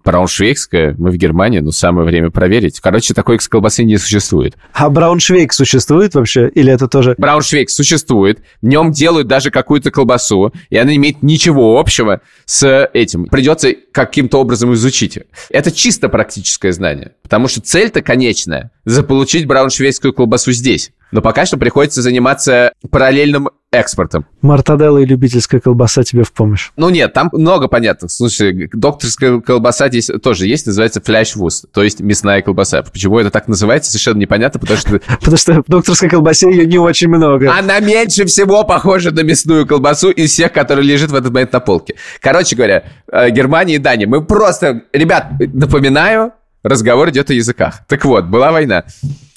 [0.05, 2.81] Брауншвейгская, мы в Германии, но самое время проверить.
[2.81, 4.55] Короче, такой колбасы не существует.
[4.73, 6.49] А Брауншвейг существует вообще?
[6.49, 7.15] Или это тоже...
[7.17, 8.41] Брауншвейг существует.
[8.61, 13.27] В нем делают даже какую-то колбасу, и она не имеет ничего общего с этим.
[13.27, 15.19] Придется каким-то образом изучить.
[15.51, 17.13] Это чисто практическое знание.
[17.23, 20.93] Потому что цель-то конечная– заполучить брауншвейгскую колбасу здесь.
[21.13, 24.27] Но пока что приходится заниматься параллельным экспортом.
[24.43, 26.71] Мартаделла и любительская колбаса тебе в помощь.
[26.77, 28.11] Ну нет, там много понятных.
[28.11, 32.83] Слушай, докторская колбаса здесь тоже есть, называется фляшвуз, то есть мясная колбаса.
[32.83, 35.01] Почему это так называется, совершенно непонятно, потому что...
[35.19, 37.53] Потому что в докторской колбасе ее не очень много.
[37.57, 41.61] Она меньше всего похожа на мясную колбасу из всех, которые лежит в этот момент на
[41.61, 41.95] полке.
[42.21, 44.07] Короче говоря, э, Германия и Дания.
[44.07, 44.83] Мы просто...
[44.93, 46.33] Ребят, напоминаю,
[46.63, 47.81] разговор идет о языках.
[47.89, 48.85] Так вот, была война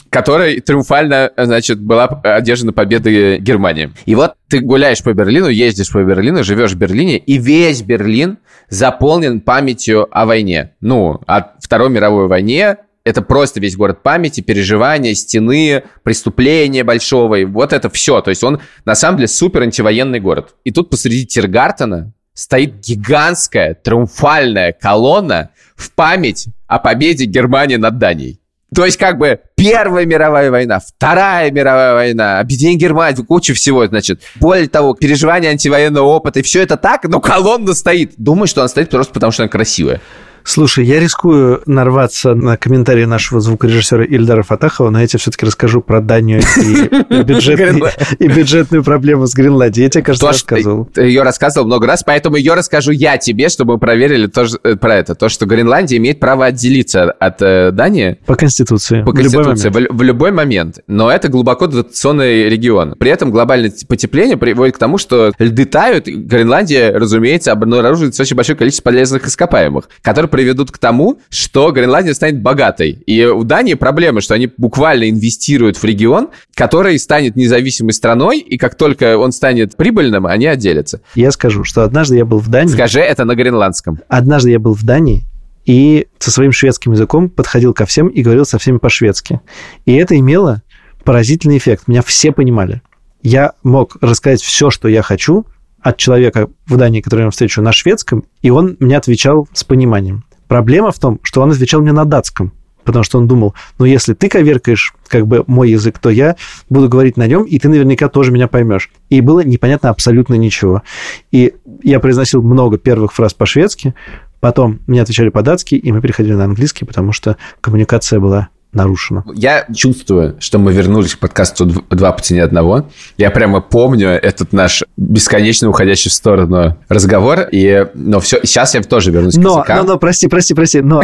[0.10, 3.92] которой триумфально, значит, была одержана победа Германии.
[4.06, 8.38] И вот ты гуляешь по Берлину, ездишь по Берлину, живешь в Берлине, и весь Берлин
[8.70, 10.72] заполнен памятью о войне.
[10.82, 17.46] Ну, о Второй мировой войне, это просто весь город памяти, переживания, стены, преступления большого, и
[17.46, 18.20] вот это все.
[18.22, 20.56] То есть он, на самом деле, супер антивоенный город.
[20.66, 28.42] И тут посреди Тиргартена стоит гигантская триумфальная колонна в память о победе Германии над Данией.
[28.74, 34.22] То есть, как бы, Первая мировая война, Вторая мировая война, объединение Германии, куча всего, значит.
[34.36, 38.14] Более того, переживание антивоенного опыта, и все это так, но колонна стоит.
[38.18, 40.02] Думаю, что она стоит просто потому, что она красивая.
[40.48, 45.82] Слушай, я рискую нарваться на комментарии нашего звукорежиссера Ильдара Фатахова, но я тебе все-таки расскажу
[45.82, 47.82] про Данию и, бюджетный,
[48.18, 49.84] и бюджетную проблему с Гренландией.
[49.84, 50.86] Я тебе, кажется, рассказывал.
[50.86, 54.78] Ты ее рассказывал много раз, поэтому ее расскажу я тебе, чтобы мы проверили тоже э,
[54.78, 55.16] про это.
[55.16, 58.18] То, что Гренландия имеет право отделиться от э, Дании.
[58.26, 59.04] По Конституции.
[59.04, 59.68] По Конституции.
[59.68, 60.80] В любой, в, в любой момент.
[60.88, 62.96] Но это глубоко дотационный регион.
[62.98, 66.08] При этом глобальное потепление приводит к тому, что льды тают.
[66.08, 72.44] Гренландия, разумеется, обнаруживает очень большое количество полезных ископаемых, которые приведут к тому, что Гренландия станет
[72.44, 72.92] богатой.
[73.08, 78.56] И у Дании проблема, что они буквально инвестируют в регион, который станет независимой страной, и
[78.60, 81.02] как только он станет прибыльным, они отделятся.
[81.16, 82.72] Я скажу, что однажды я был в Дании...
[82.72, 84.00] Скажи это на гренландском.
[84.10, 85.24] Однажды я был в Дании,
[85.66, 89.42] и со своим шведским языком подходил ко всем и говорил со всеми по-шведски.
[89.86, 90.62] И это имело
[91.04, 91.88] поразительный эффект.
[91.88, 92.84] Меня все понимали.
[93.24, 95.48] Я мог рассказать все, что я хочу,
[95.82, 100.26] от человека в Дании, который я встречу, на шведском, и он мне отвечал с пониманием.
[100.48, 102.52] Проблема в том, что он отвечал мне на датском,
[102.84, 106.36] потому что он думал, ну, если ты коверкаешь как бы мой язык, то я
[106.70, 108.90] буду говорить на нем, и ты наверняка тоже меня поймешь.
[109.10, 110.84] И было непонятно абсолютно ничего.
[111.32, 113.94] И я произносил много первых фраз по-шведски,
[114.40, 119.24] потом мне отвечали по-датски, и мы переходили на английский, потому что коммуникация была нарушено.
[119.34, 122.86] Я чувствую, что мы вернулись к подкасту «Два по цене одного».
[123.18, 127.48] Я прямо помню этот наш бесконечно уходящий в сторону разговор.
[127.52, 129.78] И, но все, сейчас я тоже вернусь но, к языкам.
[129.78, 131.02] Но, но, прости, прости, прости, но...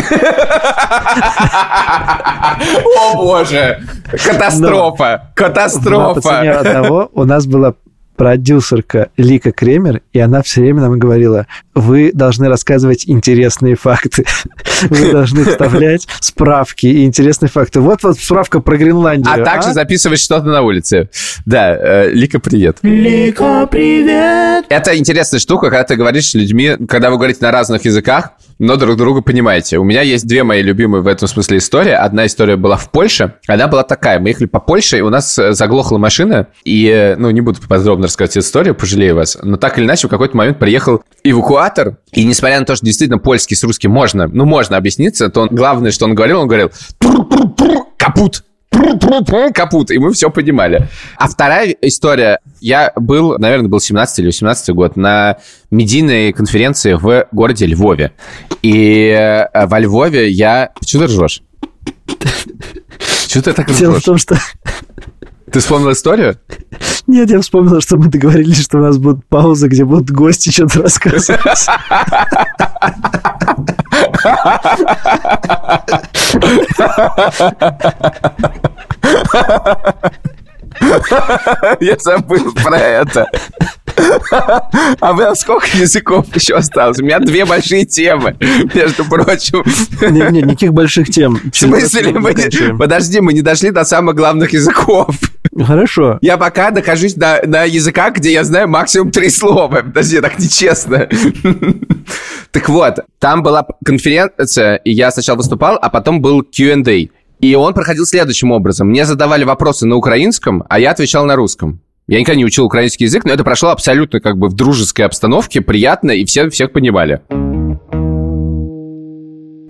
[2.96, 3.80] О, боже!
[4.12, 5.32] Катастрофа!
[5.36, 6.14] Катастрофа!
[6.14, 7.74] по цене одного у нас была
[8.24, 14.24] продюсерка Лика Кремер, и она все время нам говорила, вы должны рассказывать интересные факты,
[14.84, 17.82] вы должны вставлять справки и интересные факты.
[17.82, 19.30] Вот вот справка про Гренландию.
[19.30, 21.10] А, также записывать что-то на улице.
[21.46, 22.78] Да, э, Лика, привет.
[22.82, 24.68] Лика, привет!
[24.70, 28.78] Это интересная штука, когда ты говоришь с людьми, когда вы говорите на разных языках, но
[28.78, 29.78] друг друга понимаете.
[29.78, 31.92] У меня есть две мои любимые в этом смысле истории.
[31.92, 33.34] Одна история была в Польше.
[33.48, 34.20] Она была такая.
[34.20, 36.48] Мы ехали по Польше, и у нас э, заглохла машина.
[36.64, 39.38] И, э, ну, не буду подробно рассказывать эту историю, пожалею вас.
[39.42, 41.98] Но так или иначе, в какой-то момент приехал эвакуатор.
[42.12, 45.50] И несмотря на то, что действительно польский с русским можно, ну, можно объясниться, то он,
[45.50, 46.72] главное, что он говорил, он говорил
[47.98, 48.44] капут
[49.54, 50.90] капут, и мы все понимали.
[51.18, 52.40] А вторая история.
[52.60, 55.38] Я был, наверное, был 17 или 18 год на
[55.70, 58.14] медийной конференции в городе Львове.
[58.62, 60.72] И э, во Львове я...
[60.84, 61.44] Чего ты ржешь?
[63.28, 63.80] Чего ты так ржешь?
[63.80, 64.38] Дело в том, что...
[65.54, 66.40] Ты вспомнил историю?
[67.06, 70.82] Нет, я вспомнил, что мы договорились, что у нас будет пауза, где будут гости что-то
[70.82, 71.68] рассказывать.
[81.80, 83.28] Я забыл про это.
[85.00, 87.00] А у нас сколько языков еще осталось?
[87.00, 88.36] У меня две большие темы,
[88.74, 89.64] между прочим.
[90.02, 91.40] Нет, нет, никаких больших тем.
[91.52, 92.12] В смысле?
[92.14, 92.76] Мы не...
[92.76, 95.16] Подожди, мы не дошли до самых главных языков.
[95.62, 96.18] Хорошо.
[96.22, 99.82] Я пока нахожусь на, на языках, где я знаю максимум три слова.
[99.84, 101.08] Подожди, так нечестно.
[102.52, 107.08] Так вот, там была конференция, и я сначала выступал, а потом был Q&A.
[107.40, 108.90] И он проходил следующим образом.
[108.90, 111.80] Мне задавали вопросы на украинском, а я отвечал на русском.
[112.08, 115.62] Я никогда не учил украинский язык, но это прошло абсолютно как бы в дружеской обстановке,
[115.62, 117.22] приятно, и все всех понимали.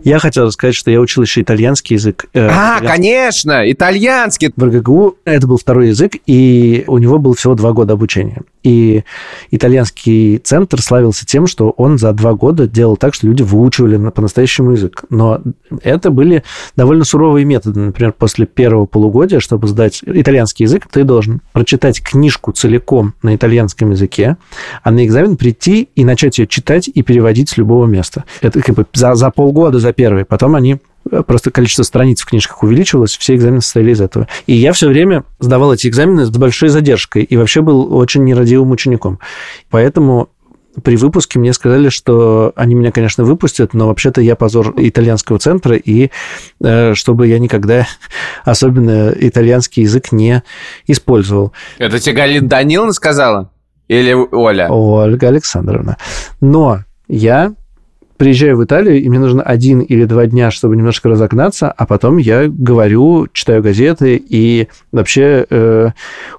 [0.04, 2.26] Я хотел сказать, что я учил еще итальянский язык.
[2.34, 2.88] Э, а, итальянский.
[2.88, 4.52] конечно, итальянский.
[4.56, 8.42] В РГГУ это был второй язык, и у него было всего два года обучения.
[8.64, 9.04] И
[9.52, 14.72] итальянский центр славился тем, что он за два года делал так, что люди выучивали по-настоящему
[14.72, 15.06] язык.
[15.10, 15.42] Но
[15.82, 16.44] это были
[16.76, 17.80] довольно суровые методы.
[17.80, 23.92] Например, после первого полугодия, чтобы сдать итальянский язык, ты должен прочитать книжку целиком на итальянском
[23.92, 24.38] языке,
[24.82, 28.26] а на экзамен прийти и начать ее читать и переводить с любого места.
[28.42, 30.26] Это как бы за, за полгода, за первый.
[30.26, 30.80] Потом они
[31.28, 34.28] просто количество страниц в книжках увеличивалось, все экзамены состояли из этого.
[34.48, 38.72] И я все время сдавал эти экзамены с большой задержкой и вообще был очень нерадивым
[38.72, 39.20] учеником.
[39.70, 40.30] Поэтому
[40.82, 45.76] при выпуске мне сказали, что они меня, конечно, выпустят, но вообще-то я позор итальянского центра,
[45.76, 46.10] и
[46.62, 47.86] э, чтобы я никогда
[48.44, 50.42] особенно итальянский язык не
[50.88, 51.54] использовал.
[51.78, 53.52] Это тебе Галина Даниловна сказала?
[53.88, 54.70] Или Оля?
[54.70, 55.98] Ольга Александровна.
[56.42, 57.54] Но я
[58.18, 62.18] приезжаю в Италию, и мне нужно один или два дня, чтобы немножко разогнаться, а потом
[62.18, 65.90] я говорю, читаю газеты, и вообще э,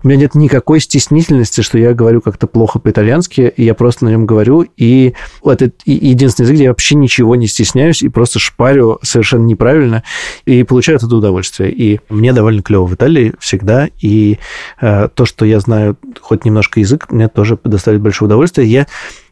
[0.02, 4.10] у меня нет никакой стеснительности, что я говорю как-то плохо по-итальянски, и я просто на
[4.10, 8.98] нем говорю, и это единственный язык, где я вообще ничего не стесняюсь, и просто шпарю
[9.02, 10.02] совершенно неправильно,
[10.46, 11.72] и получаю этого удовольствие.
[11.72, 14.38] И мне довольно клево в Италии всегда, и
[14.80, 18.66] э, то, что я знаю хоть немножко язык, мне тоже доставляет большое удовольствие.
[18.68, 18.86] Я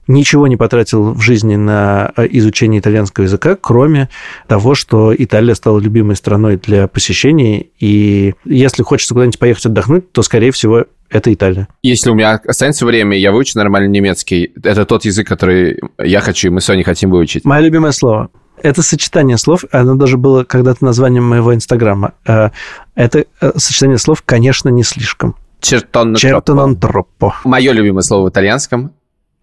[0.07, 4.09] ничего не потратил в жизни на э, изучение итальянского языка, кроме
[4.49, 10.23] того, что Италия стала любимой страной для посещений, и если хочется куда-нибудь поехать отдохнуть, то,
[10.23, 11.69] скорее всего, это Италия.
[11.83, 14.53] Если у меня останется время, я выучу нормальный немецкий.
[14.63, 17.45] Это тот язык, который я хочу, и мы с Соней хотим выучить.
[17.45, 18.31] Мое любимое слово.
[18.63, 22.15] Это сочетание слов, оно даже было когда-то названием моего инстаграма.
[22.27, 22.51] Э,
[22.95, 25.37] это э, сочетание слов, конечно, не слишком.
[25.61, 27.35] Чертон Чертон троппо.
[27.45, 28.93] Мое любимое слово в итальянском,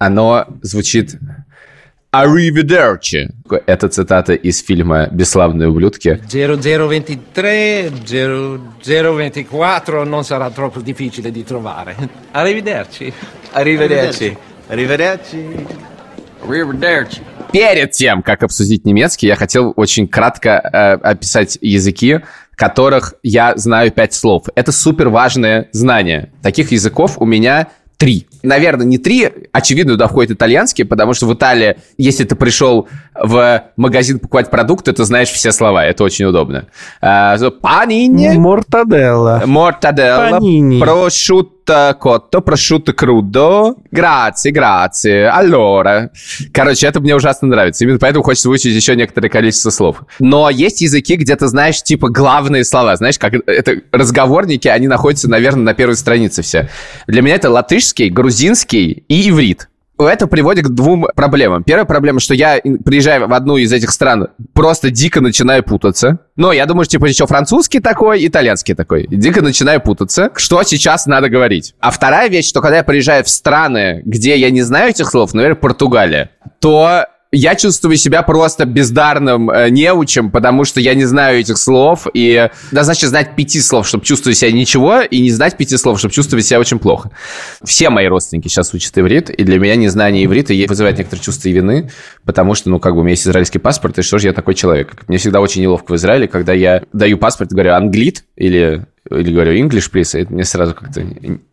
[0.00, 1.18] оно звучит
[2.12, 3.28] Arrivederci.
[3.66, 6.18] Это цитата из фильма «Бесславные ублюдки».
[6.26, 11.94] 0023, 0024 non sarà troppo difficile di trovare.
[12.32, 13.12] Arrivederci.
[13.52, 14.36] Arrivederci.
[14.66, 15.66] Arrivederci.
[16.42, 17.22] Arrivederci.
[17.52, 22.20] Перед тем, как обсудить немецкий, я хотел очень кратко э, описать языки,
[22.54, 24.44] которых я знаю пять слов.
[24.54, 26.32] Это супер важное знание.
[26.42, 27.68] Таких языков у меня
[28.00, 28.26] три.
[28.42, 33.62] Наверное, не три, очевидно, туда входит итальянский, потому что в Италии, если ты пришел в
[33.76, 36.64] магазин покупать продукты, ты знаешь все слова, это очень удобно.
[37.02, 38.38] Панини.
[38.38, 39.42] Мортаделла.
[39.44, 40.30] Мортаделла.
[40.30, 40.78] Панини.
[41.70, 43.76] Прошутто котто, прошутто крудо.
[43.92, 45.30] Грации, грации.
[45.30, 46.10] Allora.
[46.52, 47.84] Короче, это мне ужасно нравится.
[47.84, 50.02] Именно поэтому хочется выучить еще некоторое количество слов.
[50.18, 52.96] Но есть языки, где ты знаешь, типа, главные слова.
[52.96, 56.68] Знаешь, как это разговорники, они находятся, наверное, на первой странице все.
[57.06, 59.69] Для меня это латышский, грузинский и иврит
[60.08, 61.64] это приводит к двум проблемам.
[61.64, 66.18] Первая проблема, что я, приезжаю в одну из этих стран, просто дико начинаю путаться.
[66.36, 69.06] Но я думаю, что, типа, еще французский такой, итальянский такой.
[69.10, 71.74] Дико начинаю путаться, что сейчас надо говорить.
[71.80, 75.34] А вторая вещь, что когда я приезжаю в страны, где я не знаю этих слов,
[75.34, 76.30] например, Португалия,
[76.60, 82.08] то я чувствую себя просто бездарным э, неучем, потому что я не знаю этих слов,
[82.12, 86.12] и достаточно знать пяти слов, чтобы чувствовать себя ничего, и не знать пяти слов, чтобы
[86.12, 87.12] чувствовать себя очень плохо.
[87.62, 91.90] Все мои родственники сейчас учат иврит, и для меня незнание иврита вызывает некоторые чувства вины,
[92.24, 94.54] потому что, ну, как бы у меня есть израильский паспорт, и что же я такой
[94.54, 94.96] человек?
[95.06, 99.54] Мне всегда очень неловко в Израиле, когда я даю паспорт, говорю англит или или говорю
[99.54, 101.02] English, please, это мне сразу как-то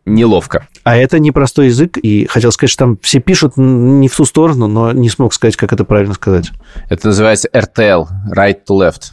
[0.04, 0.68] неловко.
[0.84, 4.66] А это непростой язык, и хотел сказать, что там все пишут не в ту сторону,
[4.66, 6.50] но не смог сказать, как это правильно сказать.
[6.90, 9.12] Это называется RTL, right to left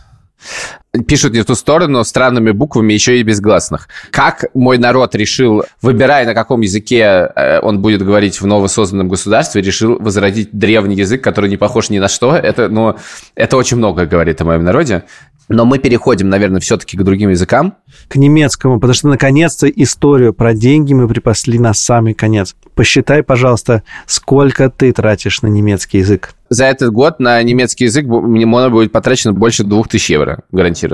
[1.03, 3.87] пишут не в ту сторону странными буквами, еще и без гласных.
[4.11, 9.61] Как мой народ решил, выбирая, на каком языке э, он будет говорить в новосозданном государстве,
[9.61, 12.95] решил возродить древний язык, который не похож ни на что, это, ну,
[13.35, 15.03] это очень много говорит о моем народе.
[15.47, 17.75] Но мы переходим, наверное, все-таки к другим языкам.
[18.07, 22.55] К немецкому, потому что, наконец-то, историю про деньги мы припасли на самый конец.
[22.73, 28.45] Посчитай, пожалуйста, сколько ты тратишь на немецкий язык за этот год на немецкий язык мне
[28.45, 30.84] будет потрачено больше 2000 евро, гарантированно.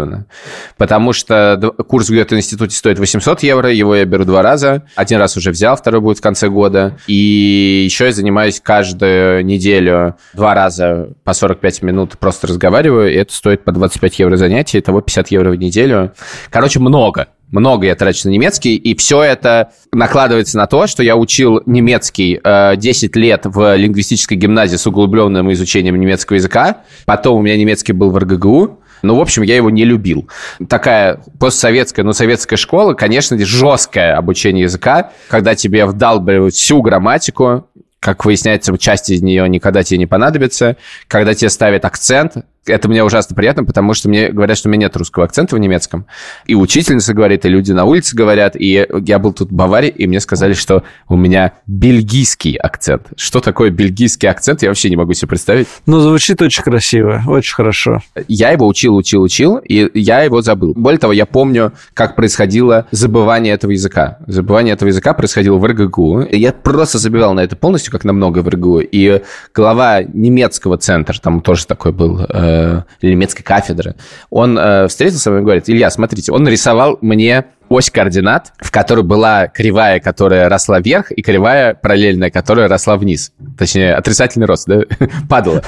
[0.78, 4.84] Потому что курс в Гёте-институте стоит 800 евро, его я беру два раза.
[4.96, 6.98] Один раз уже взял, второй будет в конце года.
[7.08, 13.34] И еще я занимаюсь каждую неделю два раза по 45 минут просто разговариваю, и это
[13.34, 16.14] стоит по 25 евро занятие, того 50 евро в неделю.
[16.50, 21.16] Короче, много много я трачу на немецкий, и все это накладывается на то, что я
[21.18, 26.84] учил немецкий э, 10 лет в лингвистической гимназии с углубленным изучением немецкого языка.
[27.06, 28.80] Потом у меня немецкий был в РГГУ.
[29.02, 30.30] Ну, в общем, я его не любил.
[30.68, 37.68] Такая постсоветская, но советская школа, конечно, жесткое обучение языка, когда тебе вдалбливают всю грамматику,
[38.00, 40.76] как выясняется, часть из нее никогда тебе не понадобится,
[41.08, 42.36] когда тебе ставят акцент,
[42.68, 45.60] это мне ужасно приятно, потому что мне говорят, что у меня нет русского акцента в
[45.60, 46.06] немецком.
[46.46, 48.56] И учительница говорит, и люди на улице говорят.
[48.56, 53.08] И я был тут в Баварии, и мне сказали, что у меня бельгийский акцент.
[53.16, 55.68] Что такое бельгийский акцент, я вообще не могу себе представить.
[55.88, 58.02] Ну, звучит очень красиво, очень хорошо.
[58.28, 60.74] Я его учил, учил, учил, и я его забыл.
[60.76, 64.20] Более того, я помню, как происходило забывание этого языка.
[64.28, 66.28] Забывание этого языка происходило в РГГУ.
[66.32, 68.82] Я просто забивал на это полностью, как на много в РГГУ.
[68.82, 69.24] И
[69.56, 73.96] глава немецкого центра, там тоже такой был э, э, немецкой кафедры,
[74.30, 78.70] он э, встретился со мной и говорит, Илья, смотрите, он нарисовал мне ось координат, в
[78.70, 83.32] которой была кривая, которая росла вверх, и кривая параллельная, которая росла вниз.
[83.58, 84.82] Точнее, отрицательный рост, да?
[85.30, 85.64] Падала.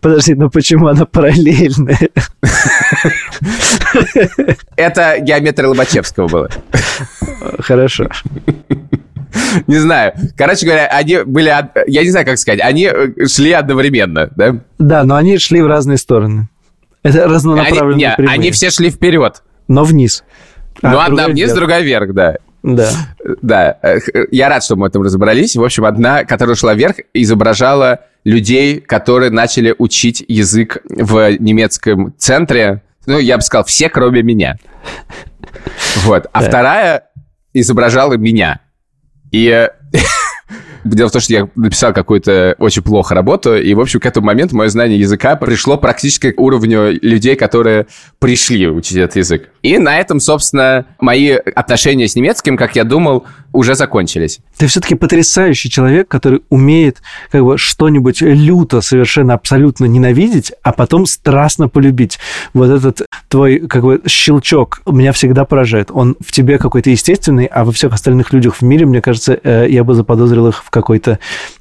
[0.00, 1.96] Подожди, ну почему она параллельная?
[4.76, 6.48] Это геометрия Лобачевского было.
[7.58, 8.08] Хорошо.
[9.66, 10.12] Не знаю.
[10.36, 11.52] Короче говоря, они были...
[11.86, 12.60] Я не знаю, как сказать.
[12.60, 14.56] Они э, шли одновременно, да?
[14.78, 16.48] Да, но они шли в разные стороны.
[17.02, 19.42] Это разнонаправленные они, не, они все шли вперед.
[19.68, 20.24] Но вниз.
[20.82, 21.54] А ну, одна вниз, вверх.
[21.54, 22.36] другая вверх, да.
[22.62, 22.90] Да.
[23.42, 23.78] Да.
[23.82, 23.98] Э,
[24.30, 25.56] я рад, что мы в этом разобрались.
[25.56, 32.82] В общем, одна, которая шла вверх, изображала людей, которые начали учить язык в немецком центре.
[33.06, 34.58] Ну, я бы сказал, все, кроме меня.
[35.98, 36.26] Вот.
[36.32, 36.48] А да.
[36.48, 37.04] вторая
[37.54, 38.60] изображала меня.
[39.30, 39.68] И
[40.94, 44.26] Дело в том, что я написал какую-то очень плохо работу, и, в общем, к этому
[44.26, 47.86] моменту мое знание языка пришло практически к уровню людей, которые
[48.18, 49.50] пришли учить этот язык.
[49.62, 54.40] И на этом, собственно, мои отношения с немецким, как я думал, уже закончились.
[54.56, 61.06] Ты все-таки потрясающий человек, который умеет как бы что-нибудь люто совершенно абсолютно ненавидеть, а потом
[61.06, 62.18] страстно полюбить.
[62.52, 65.90] Вот этот твой как бы щелчок меня всегда поражает.
[65.92, 69.66] Он в тебе какой-то естественный, а во всех остальных людях в мире, мне кажется, э,
[69.68, 71.18] я бы заподозрил их в какой-то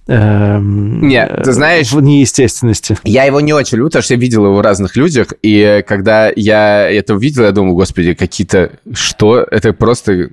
[0.07, 1.91] эм, Нет, ты знаешь...
[1.91, 2.97] В неестественности.
[3.03, 6.31] Я его не очень люблю, потому что я видел его в разных людях, и когда
[6.35, 8.71] я это увидел, я думал, господи, какие-то...
[8.93, 9.39] Что?
[9.39, 10.29] Это просто...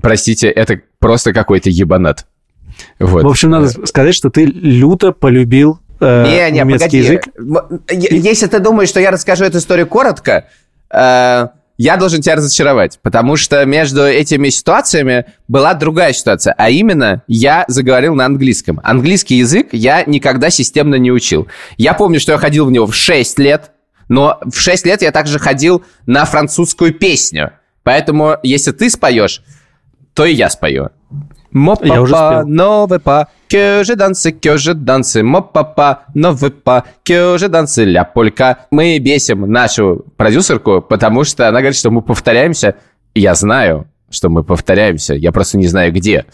[0.00, 2.26] Простите, это просто какой-то ебанат.
[2.98, 3.24] Вот.
[3.24, 6.98] В общем, надо сказать, что ты люто полюбил э, не, не, немецкий погоди.
[6.98, 7.28] язык.
[7.90, 10.46] Если ты думаешь, что я расскажу эту историю коротко,
[10.90, 11.48] э,
[11.82, 17.64] я должен тебя разочаровать, потому что между этими ситуациями была другая ситуация, а именно я
[17.66, 18.80] заговорил на английском.
[18.84, 21.48] Английский язык я никогда системно не учил.
[21.78, 23.72] Я помню, что я ходил в него в 6 лет,
[24.08, 27.50] но в 6 лет я также ходил на французскую песню.
[27.82, 29.42] Поэтому, если ты споешь,
[30.14, 30.90] то и я спою.
[31.52, 36.50] Мо папа, но вы па, que je danse, que je danse, мо папа, но вы
[36.50, 38.66] па, je danse, ля полька.
[38.70, 42.76] Мы бесим нашу продюсерку, потому что она говорит, что мы повторяемся.
[43.14, 46.24] Я знаю, что мы повторяемся, я просто не знаю где.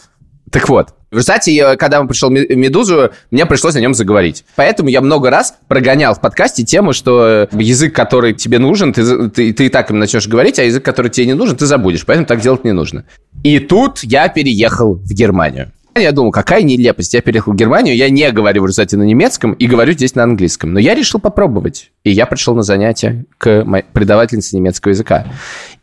[0.51, 4.45] Так вот, в результате, когда он пришел в «Медузу», мне пришлось о нем заговорить.
[4.55, 9.53] Поэтому я много раз прогонял в подкасте тему, что язык, который тебе нужен, ты, ты,
[9.53, 12.05] ты и так им начнешь говорить, а язык, который тебе не нужен, ты забудешь.
[12.05, 13.05] Поэтому так делать не нужно.
[13.43, 15.71] И тут я переехал в Германию.
[15.95, 17.13] Я думал, какая нелепость.
[17.13, 20.23] Я переехал в Германию, я не говорю в результате на немецком и говорю здесь на
[20.23, 20.73] английском.
[20.73, 21.91] Но я решил попробовать.
[22.03, 25.25] И я пришел на занятия к преподавательнице немецкого языка.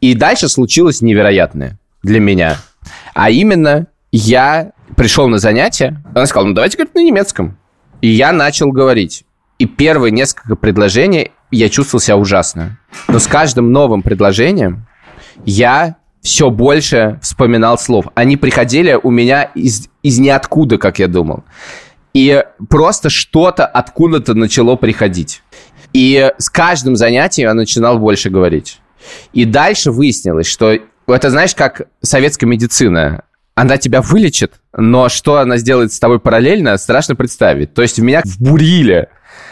[0.00, 2.59] И дальше случилось невероятное для меня.
[3.14, 7.59] А именно, я пришел на занятие, она сказала, ну давайте говорить на немецком.
[8.00, 9.24] И я начал говорить.
[9.59, 12.78] И первые несколько предложений я чувствовал себя ужасно.
[13.09, 14.86] Но с каждым новым предложением
[15.44, 15.96] я
[16.27, 18.07] все больше вспоминал слов.
[18.16, 21.45] Они приходили у меня из, из ниоткуда, как я думал.
[22.14, 25.43] И просто что-то откуда-то начало приходить.
[25.93, 28.81] И с каждым занятием я начинал больше говорить.
[29.33, 33.22] И дальше выяснилось, что это, знаешь, как советская медицина.
[33.55, 37.72] Она тебя вылечит, но что она сделает с тобой параллельно, страшно представить.
[37.72, 39.09] То есть в меня вбурили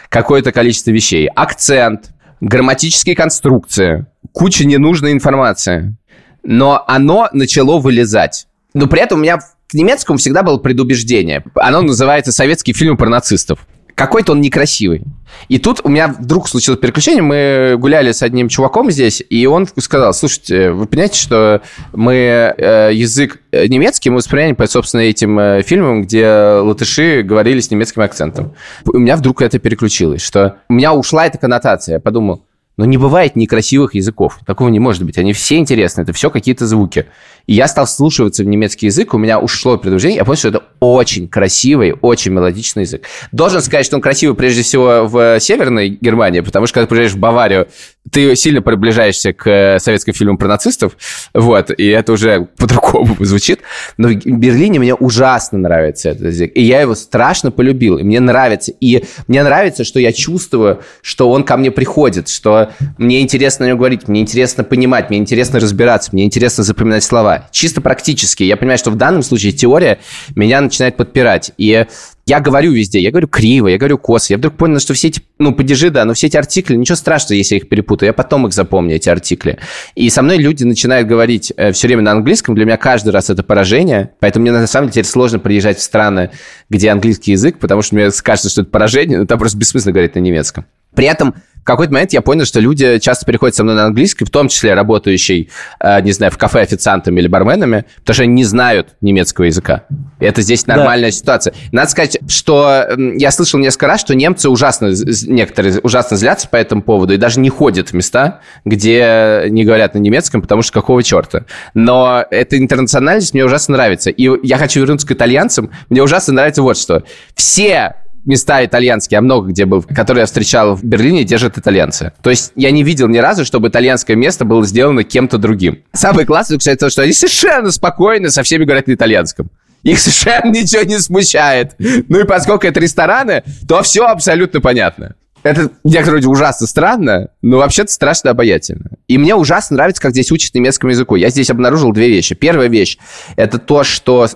[0.08, 1.28] какое-то количество вещей.
[1.28, 2.10] Акцент,
[2.40, 5.96] грамматические конструкции, куча ненужной информации
[6.44, 8.46] но оно начало вылезать.
[8.74, 11.44] Но при этом у меня к немецкому всегда было предубеждение.
[11.54, 13.66] Оно называется «Советский фильм про нацистов».
[13.94, 15.04] Какой-то он некрасивый.
[15.48, 17.22] И тут у меня вдруг случилось переключение.
[17.22, 22.90] Мы гуляли с одним чуваком здесь, и он сказал, слушайте, вы понимаете, что мы э,
[22.92, 28.54] язык немецкий мы воспринимаем по, собственно, этим э, фильмам, где латыши говорили с немецким акцентом.
[28.84, 31.94] У меня вдруг это переключилось, что у меня ушла эта коннотация.
[31.94, 32.44] Я подумал,
[32.76, 34.38] но не бывает некрасивых языков.
[34.46, 35.18] Такого не может быть.
[35.18, 36.02] Они все интересны.
[36.02, 37.06] Это все какие-то звуки.
[37.46, 39.14] И я стал слушаться в немецкий язык.
[39.14, 40.18] У меня ушло предупреждение.
[40.18, 43.06] Я понял, что это очень красивый, очень мелодичный язык.
[43.32, 47.18] Должен сказать, что он красивый прежде всего в Северной Германии, потому что когда приезжаешь в
[47.18, 47.68] Баварию,
[48.10, 50.96] ты сильно приближаешься к э, советским фильмам про нацистов,
[51.32, 53.60] вот, и это уже по-другому звучит.
[53.96, 58.20] Но в Берлине мне ужасно нравится этот язык, и я его страшно полюбил, и мне
[58.20, 58.72] нравится.
[58.78, 63.68] И мне нравится, что я чувствую, что он ко мне приходит, что мне интересно о
[63.68, 67.33] нем говорить, мне интересно понимать, мне интересно разбираться, мне интересно запоминать слова.
[67.50, 68.42] Чисто практически.
[68.42, 69.98] Я понимаю, что в данном случае теория
[70.34, 71.52] меня начинает подпирать.
[71.58, 71.86] И
[72.26, 74.32] я говорю везде, я говорю криво, я говорю косо.
[74.32, 77.36] Я вдруг понял, что все эти, ну, падежи, да, но все эти артикли, ничего страшного,
[77.36, 78.08] если я их перепутаю.
[78.08, 79.58] Я потом их запомню, эти артикли.
[79.94, 82.54] И со мной люди начинают говорить э, все время на английском.
[82.54, 84.12] Для меня каждый раз это поражение.
[84.20, 86.30] Поэтому мне, на самом деле, теперь сложно приезжать в страны,
[86.70, 90.14] где английский язык, потому что мне кажется, что это поражение, но там просто бессмысленно говорить
[90.14, 90.64] на немецком.
[90.94, 91.34] При этом
[91.64, 94.48] в какой-то момент я понял, что люди часто переходят со мной на английский, в том
[94.48, 95.48] числе работающие,
[95.80, 99.84] э, не знаю, в кафе официантами или барменами, потому что они не знают немецкого языка.
[100.20, 101.12] И это здесь нормальная да.
[101.12, 101.54] ситуация.
[101.72, 102.86] Надо сказать, что
[103.16, 104.92] я слышал несколько раз, что немцы ужасно,
[105.26, 109.94] некоторые ужасно злятся по этому поводу и даже не ходят в места, где не говорят
[109.94, 111.46] на немецком, потому что какого черта.
[111.72, 114.10] Но эта интернациональность мне ужасно нравится.
[114.10, 115.70] И я хочу вернуться к итальянцам.
[115.88, 117.04] Мне ужасно нравится вот что.
[117.34, 117.94] Все
[118.24, 122.12] места итальянские, а много где был, которые я встречал в Берлине, держат итальянцы.
[122.22, 125.82] То есть я не видел ни разу, чтобы итальянское место было сделано кем-то другим.
[125.92, 129.50] Самое классное, кстати, то, что они совершенно спокойно со всеми говорят на итальянском.
[129.82, 131.74] Их совершенно ничего не смущает.
[131.78, 135.14] Ну и поскольку это рестораны, то все абсолютно понятно.
[135.42, 138.92] Это некоторые люди ужасно странно, но вообще-то страшно обаятельно.
[139.08, 141.16] И мне ужасно нравится, как здесь учат немецкому языку.
[141.16, 142.34] Я здесь обнаружил две вещи.
[142.34, 142.96] Первая вещь–
[143.36, 144.26] это то, что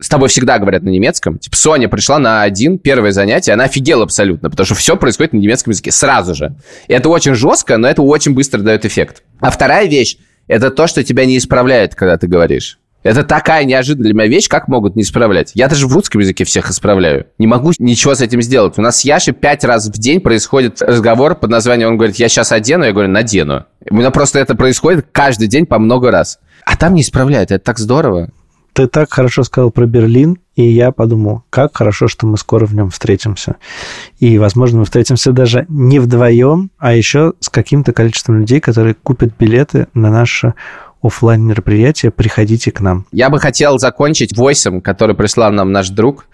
[0.00, 1.38] с тобой всегда говорят на немецком.
[1.38, 5.38] Типа, Соня пришла на один, первое занятие, она офигела абсолютно, потому что все происходит на
[5.38, 6.56] немецком языке сразу же.
[6.88, 9.22] И это очень жестко, но это очень быстро дает эффект.
[9.40, 10.16] А вторая вещь,
[10.48, 12.78] это то, что тебя не исправляет, когда ты говоришь.
[13.02, 15.52] Это такая неожиданная для меня вещь, как могут не исправлять.
[15.54, 17.26] Я даже в русском языке всех исправляю.
[17.38, 18.76] Не могу ничего с этим сделать.
[18.76, 22.28] У нас с Яшей пять раз в день происходит разговор под названием, он говорит, я
[22.28, 23.64] сейчас одену, я говорю, надену.
[23.88, 26.40] У меня просто это происходит каждый день по много раз.
[26.66, 28.30] А там не исправляют, это так здорово.
[28.80, 32.74] Ты так хорошо сказал про Берлин, и я подумал, как хорошо, что мы скоро в
[32.74, 33.56] нем встретимся.
[34.20, 39.34] И, возможно, мы встретимся даже не вдвоем, а еще с каким-то количеством людей, которые купят
[39.38, 40.54] билеты на наше
[41.02, 43.04] офлайн мероприятие, приходите к нам.
[43.12, 46.24] Я бы хотел закончить войсом, который прислал нам наш друг,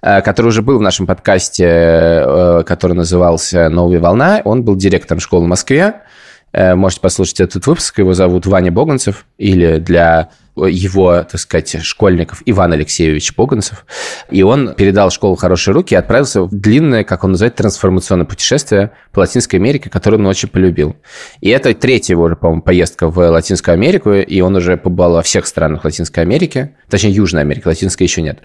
[0.00, 4.42] э, который уже был в нашем подкасте, э, который назывался «Новая волна».
[4.44, 6.02] Он был директором школы в Москве.
[6.56, 7.98] Э, можете послушать этот выпуск.
[7.98, 9.26] Его зовут Ваня Боганцев.
[9.36, 13.84] Или для его, так сказать, школьников Иван Алексеевич Боганцев.
[14.30, 18.24] И он передал школу в хорошие руки и отправился в длинное, как он называет, трансформационное
[18.24, 20.96] путешествие по Латинской Америке, которое он очень полюбил.
[21.42, 25.22] И это третья его уже, по-моему, поездка в Латинскую Америку, и он уже побывал во
[25.22, 28.38] всех странах Латинской Америки, точнее, Южной Америки, Латинской еще нет.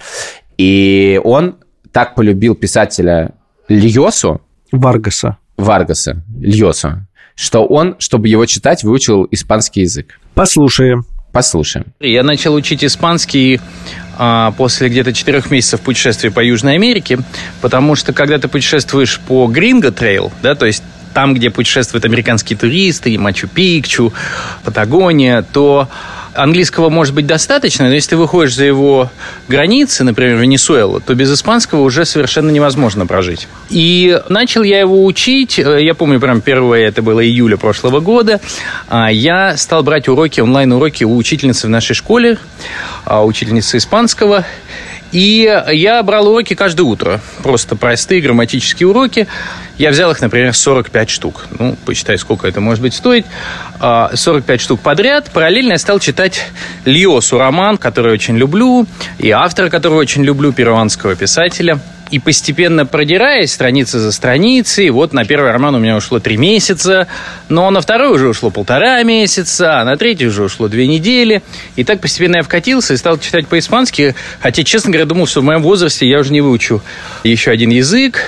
[0.57, 1.59] И он
[1.93, 3.35] так полюбил писателя
[3.69, 4.41] Льосу.
[4.73, 5.37] Варгаса.
[5.61, 10.19] Варгаса, Льосу, что он, чтобы его читать, выучил испанский язык.
[10.33, 11.05] Послушаем.
[11.31, 11.85] Послушаем.
[12.01, 13.61] Я начал учить испанский
[14.17, 17.19] а, после где-то четырех месяцев путешествия по Южной Америке,
[17.61, 22.57] потому что когда ты путешествуешь по Gringo Trail, да, то есть там, где путешествуют американские
[22.57, 24.13] туристы, Мачу-Пикчу,
[24.63, 25.87] Патагония, то
[26.33, 29.09] английского может быть достаточно, но если ты выходишь за его
[29.47, 33.47] границы, например, Венесуэла, то без испанского уже совершенно невозможно прожить.
[33.69, 38.39] И начал я его учить, э, я помню, прям первое, это было июля прошлого года,
[38.87, 42.37] а, я стал брать уроки, онлайн-уроки у учительницы в нашей школе,
[43.05, 44.45] а, учительницы испанского,
[45.11, 47.19] и я брал уроки каждое утро.
[47.43, 49.27] Просто простые грамматические уроки.
[49.77, 51.47] Я взял их, например, 45 штук.
[51.57, 53.25] Ну, посчитай, сколько это может быть стоить.
[53.79, 55.31] 45 а, штук подряд.
[55.33, 56.47] Параллельно я стал читать
[56.85, 58.85] Льосу роман, который очень люблю,
[59.17, 61.79] и автора, которого очень люблю, перуанского писателя–
[62.11, 67.07] и постепенно продираясь страница за страницей, вот на первый роман у меня ушло три месяца,
[67.47, 71.41] но на второй уже ушло полтора месяца, а на третий уже ушло две недели.
[71.77, 75.45] И так постепенно я вкатился и стал читать по-испански, хотя, честно говоря, думал, что в
[75.45, 76.81] моем возрасте я уже не выучу
[77.23, 78.19] еще один язык.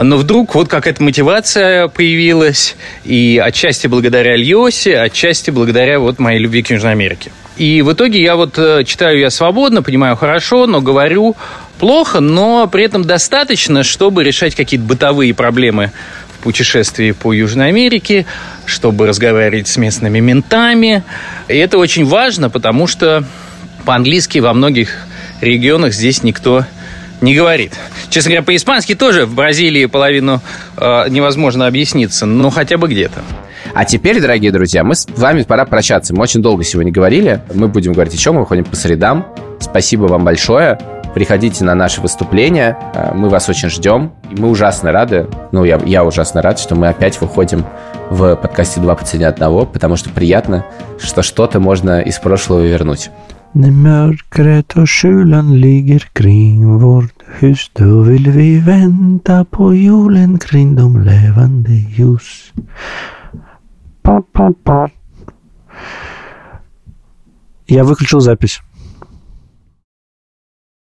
[0.00, 6.62] Но вдруг вот какая-то мотивация появилась, и отчасти благодаря Льосе, отчасти благодаря вот моей любви
[6.62, 7.30] к Южной Америке.
[7.58, 11.36] И в итоге я вот э, читаю я свободно, понимаю хорошо, но говорю
[11.78, 15.92] плохо, но при этом достаточно, чтобы решать какие-то бытовые проблемы
[16.38, 18.24] в путешествии по Южной Америке,
[18.64, 21.04] чтобы разговаривать с местными ментами.
[21.48, 23.24] И это очень важно, потому что
[23.84, 24.96] по-английски во многих
[25.42, 26.66] регионах здесь никто не
[27.34, 27.72] говорит.
[28.10, 30.40] Честно говоря, по-испански тоже в Бразилии половину
[30.76, 33.22] э, невозможно объясниться, но хотя бы где-то.
[33.74, 36.14] А теперь, дорогие друзья, мы с вами пора прощаться.
[36.14, 37.40] Мы очень долго сегодня говорили.
[37.54, 38.34] Мы будем говорить чем?
[38.34, 39.26] Мы выходим по средам.
[39.60, 40.78] Спасибо вам большое.
[41.14, 42.76] Приходите на наши выступления.
[42.94, 44.12] Э, мы вас очень ждем.
[44.30, 45.28] И мы ужасно рады.
[45.52, 47.64] Ну, я, я ужасно рад, что мы опять выходим
[48.10, 50.66] в подкасте «Два по цене одного», потому что приятно,
[50.98, 53.10] что что-то можно из прошлого вернуть.
[53.54, 60.74] När mörkret och kylan ligger kring vårt hus Då vill vi vänta på julen kring
[60.74, 62.52] de levande ljus
[67.66, 68.60] Я выключил запись.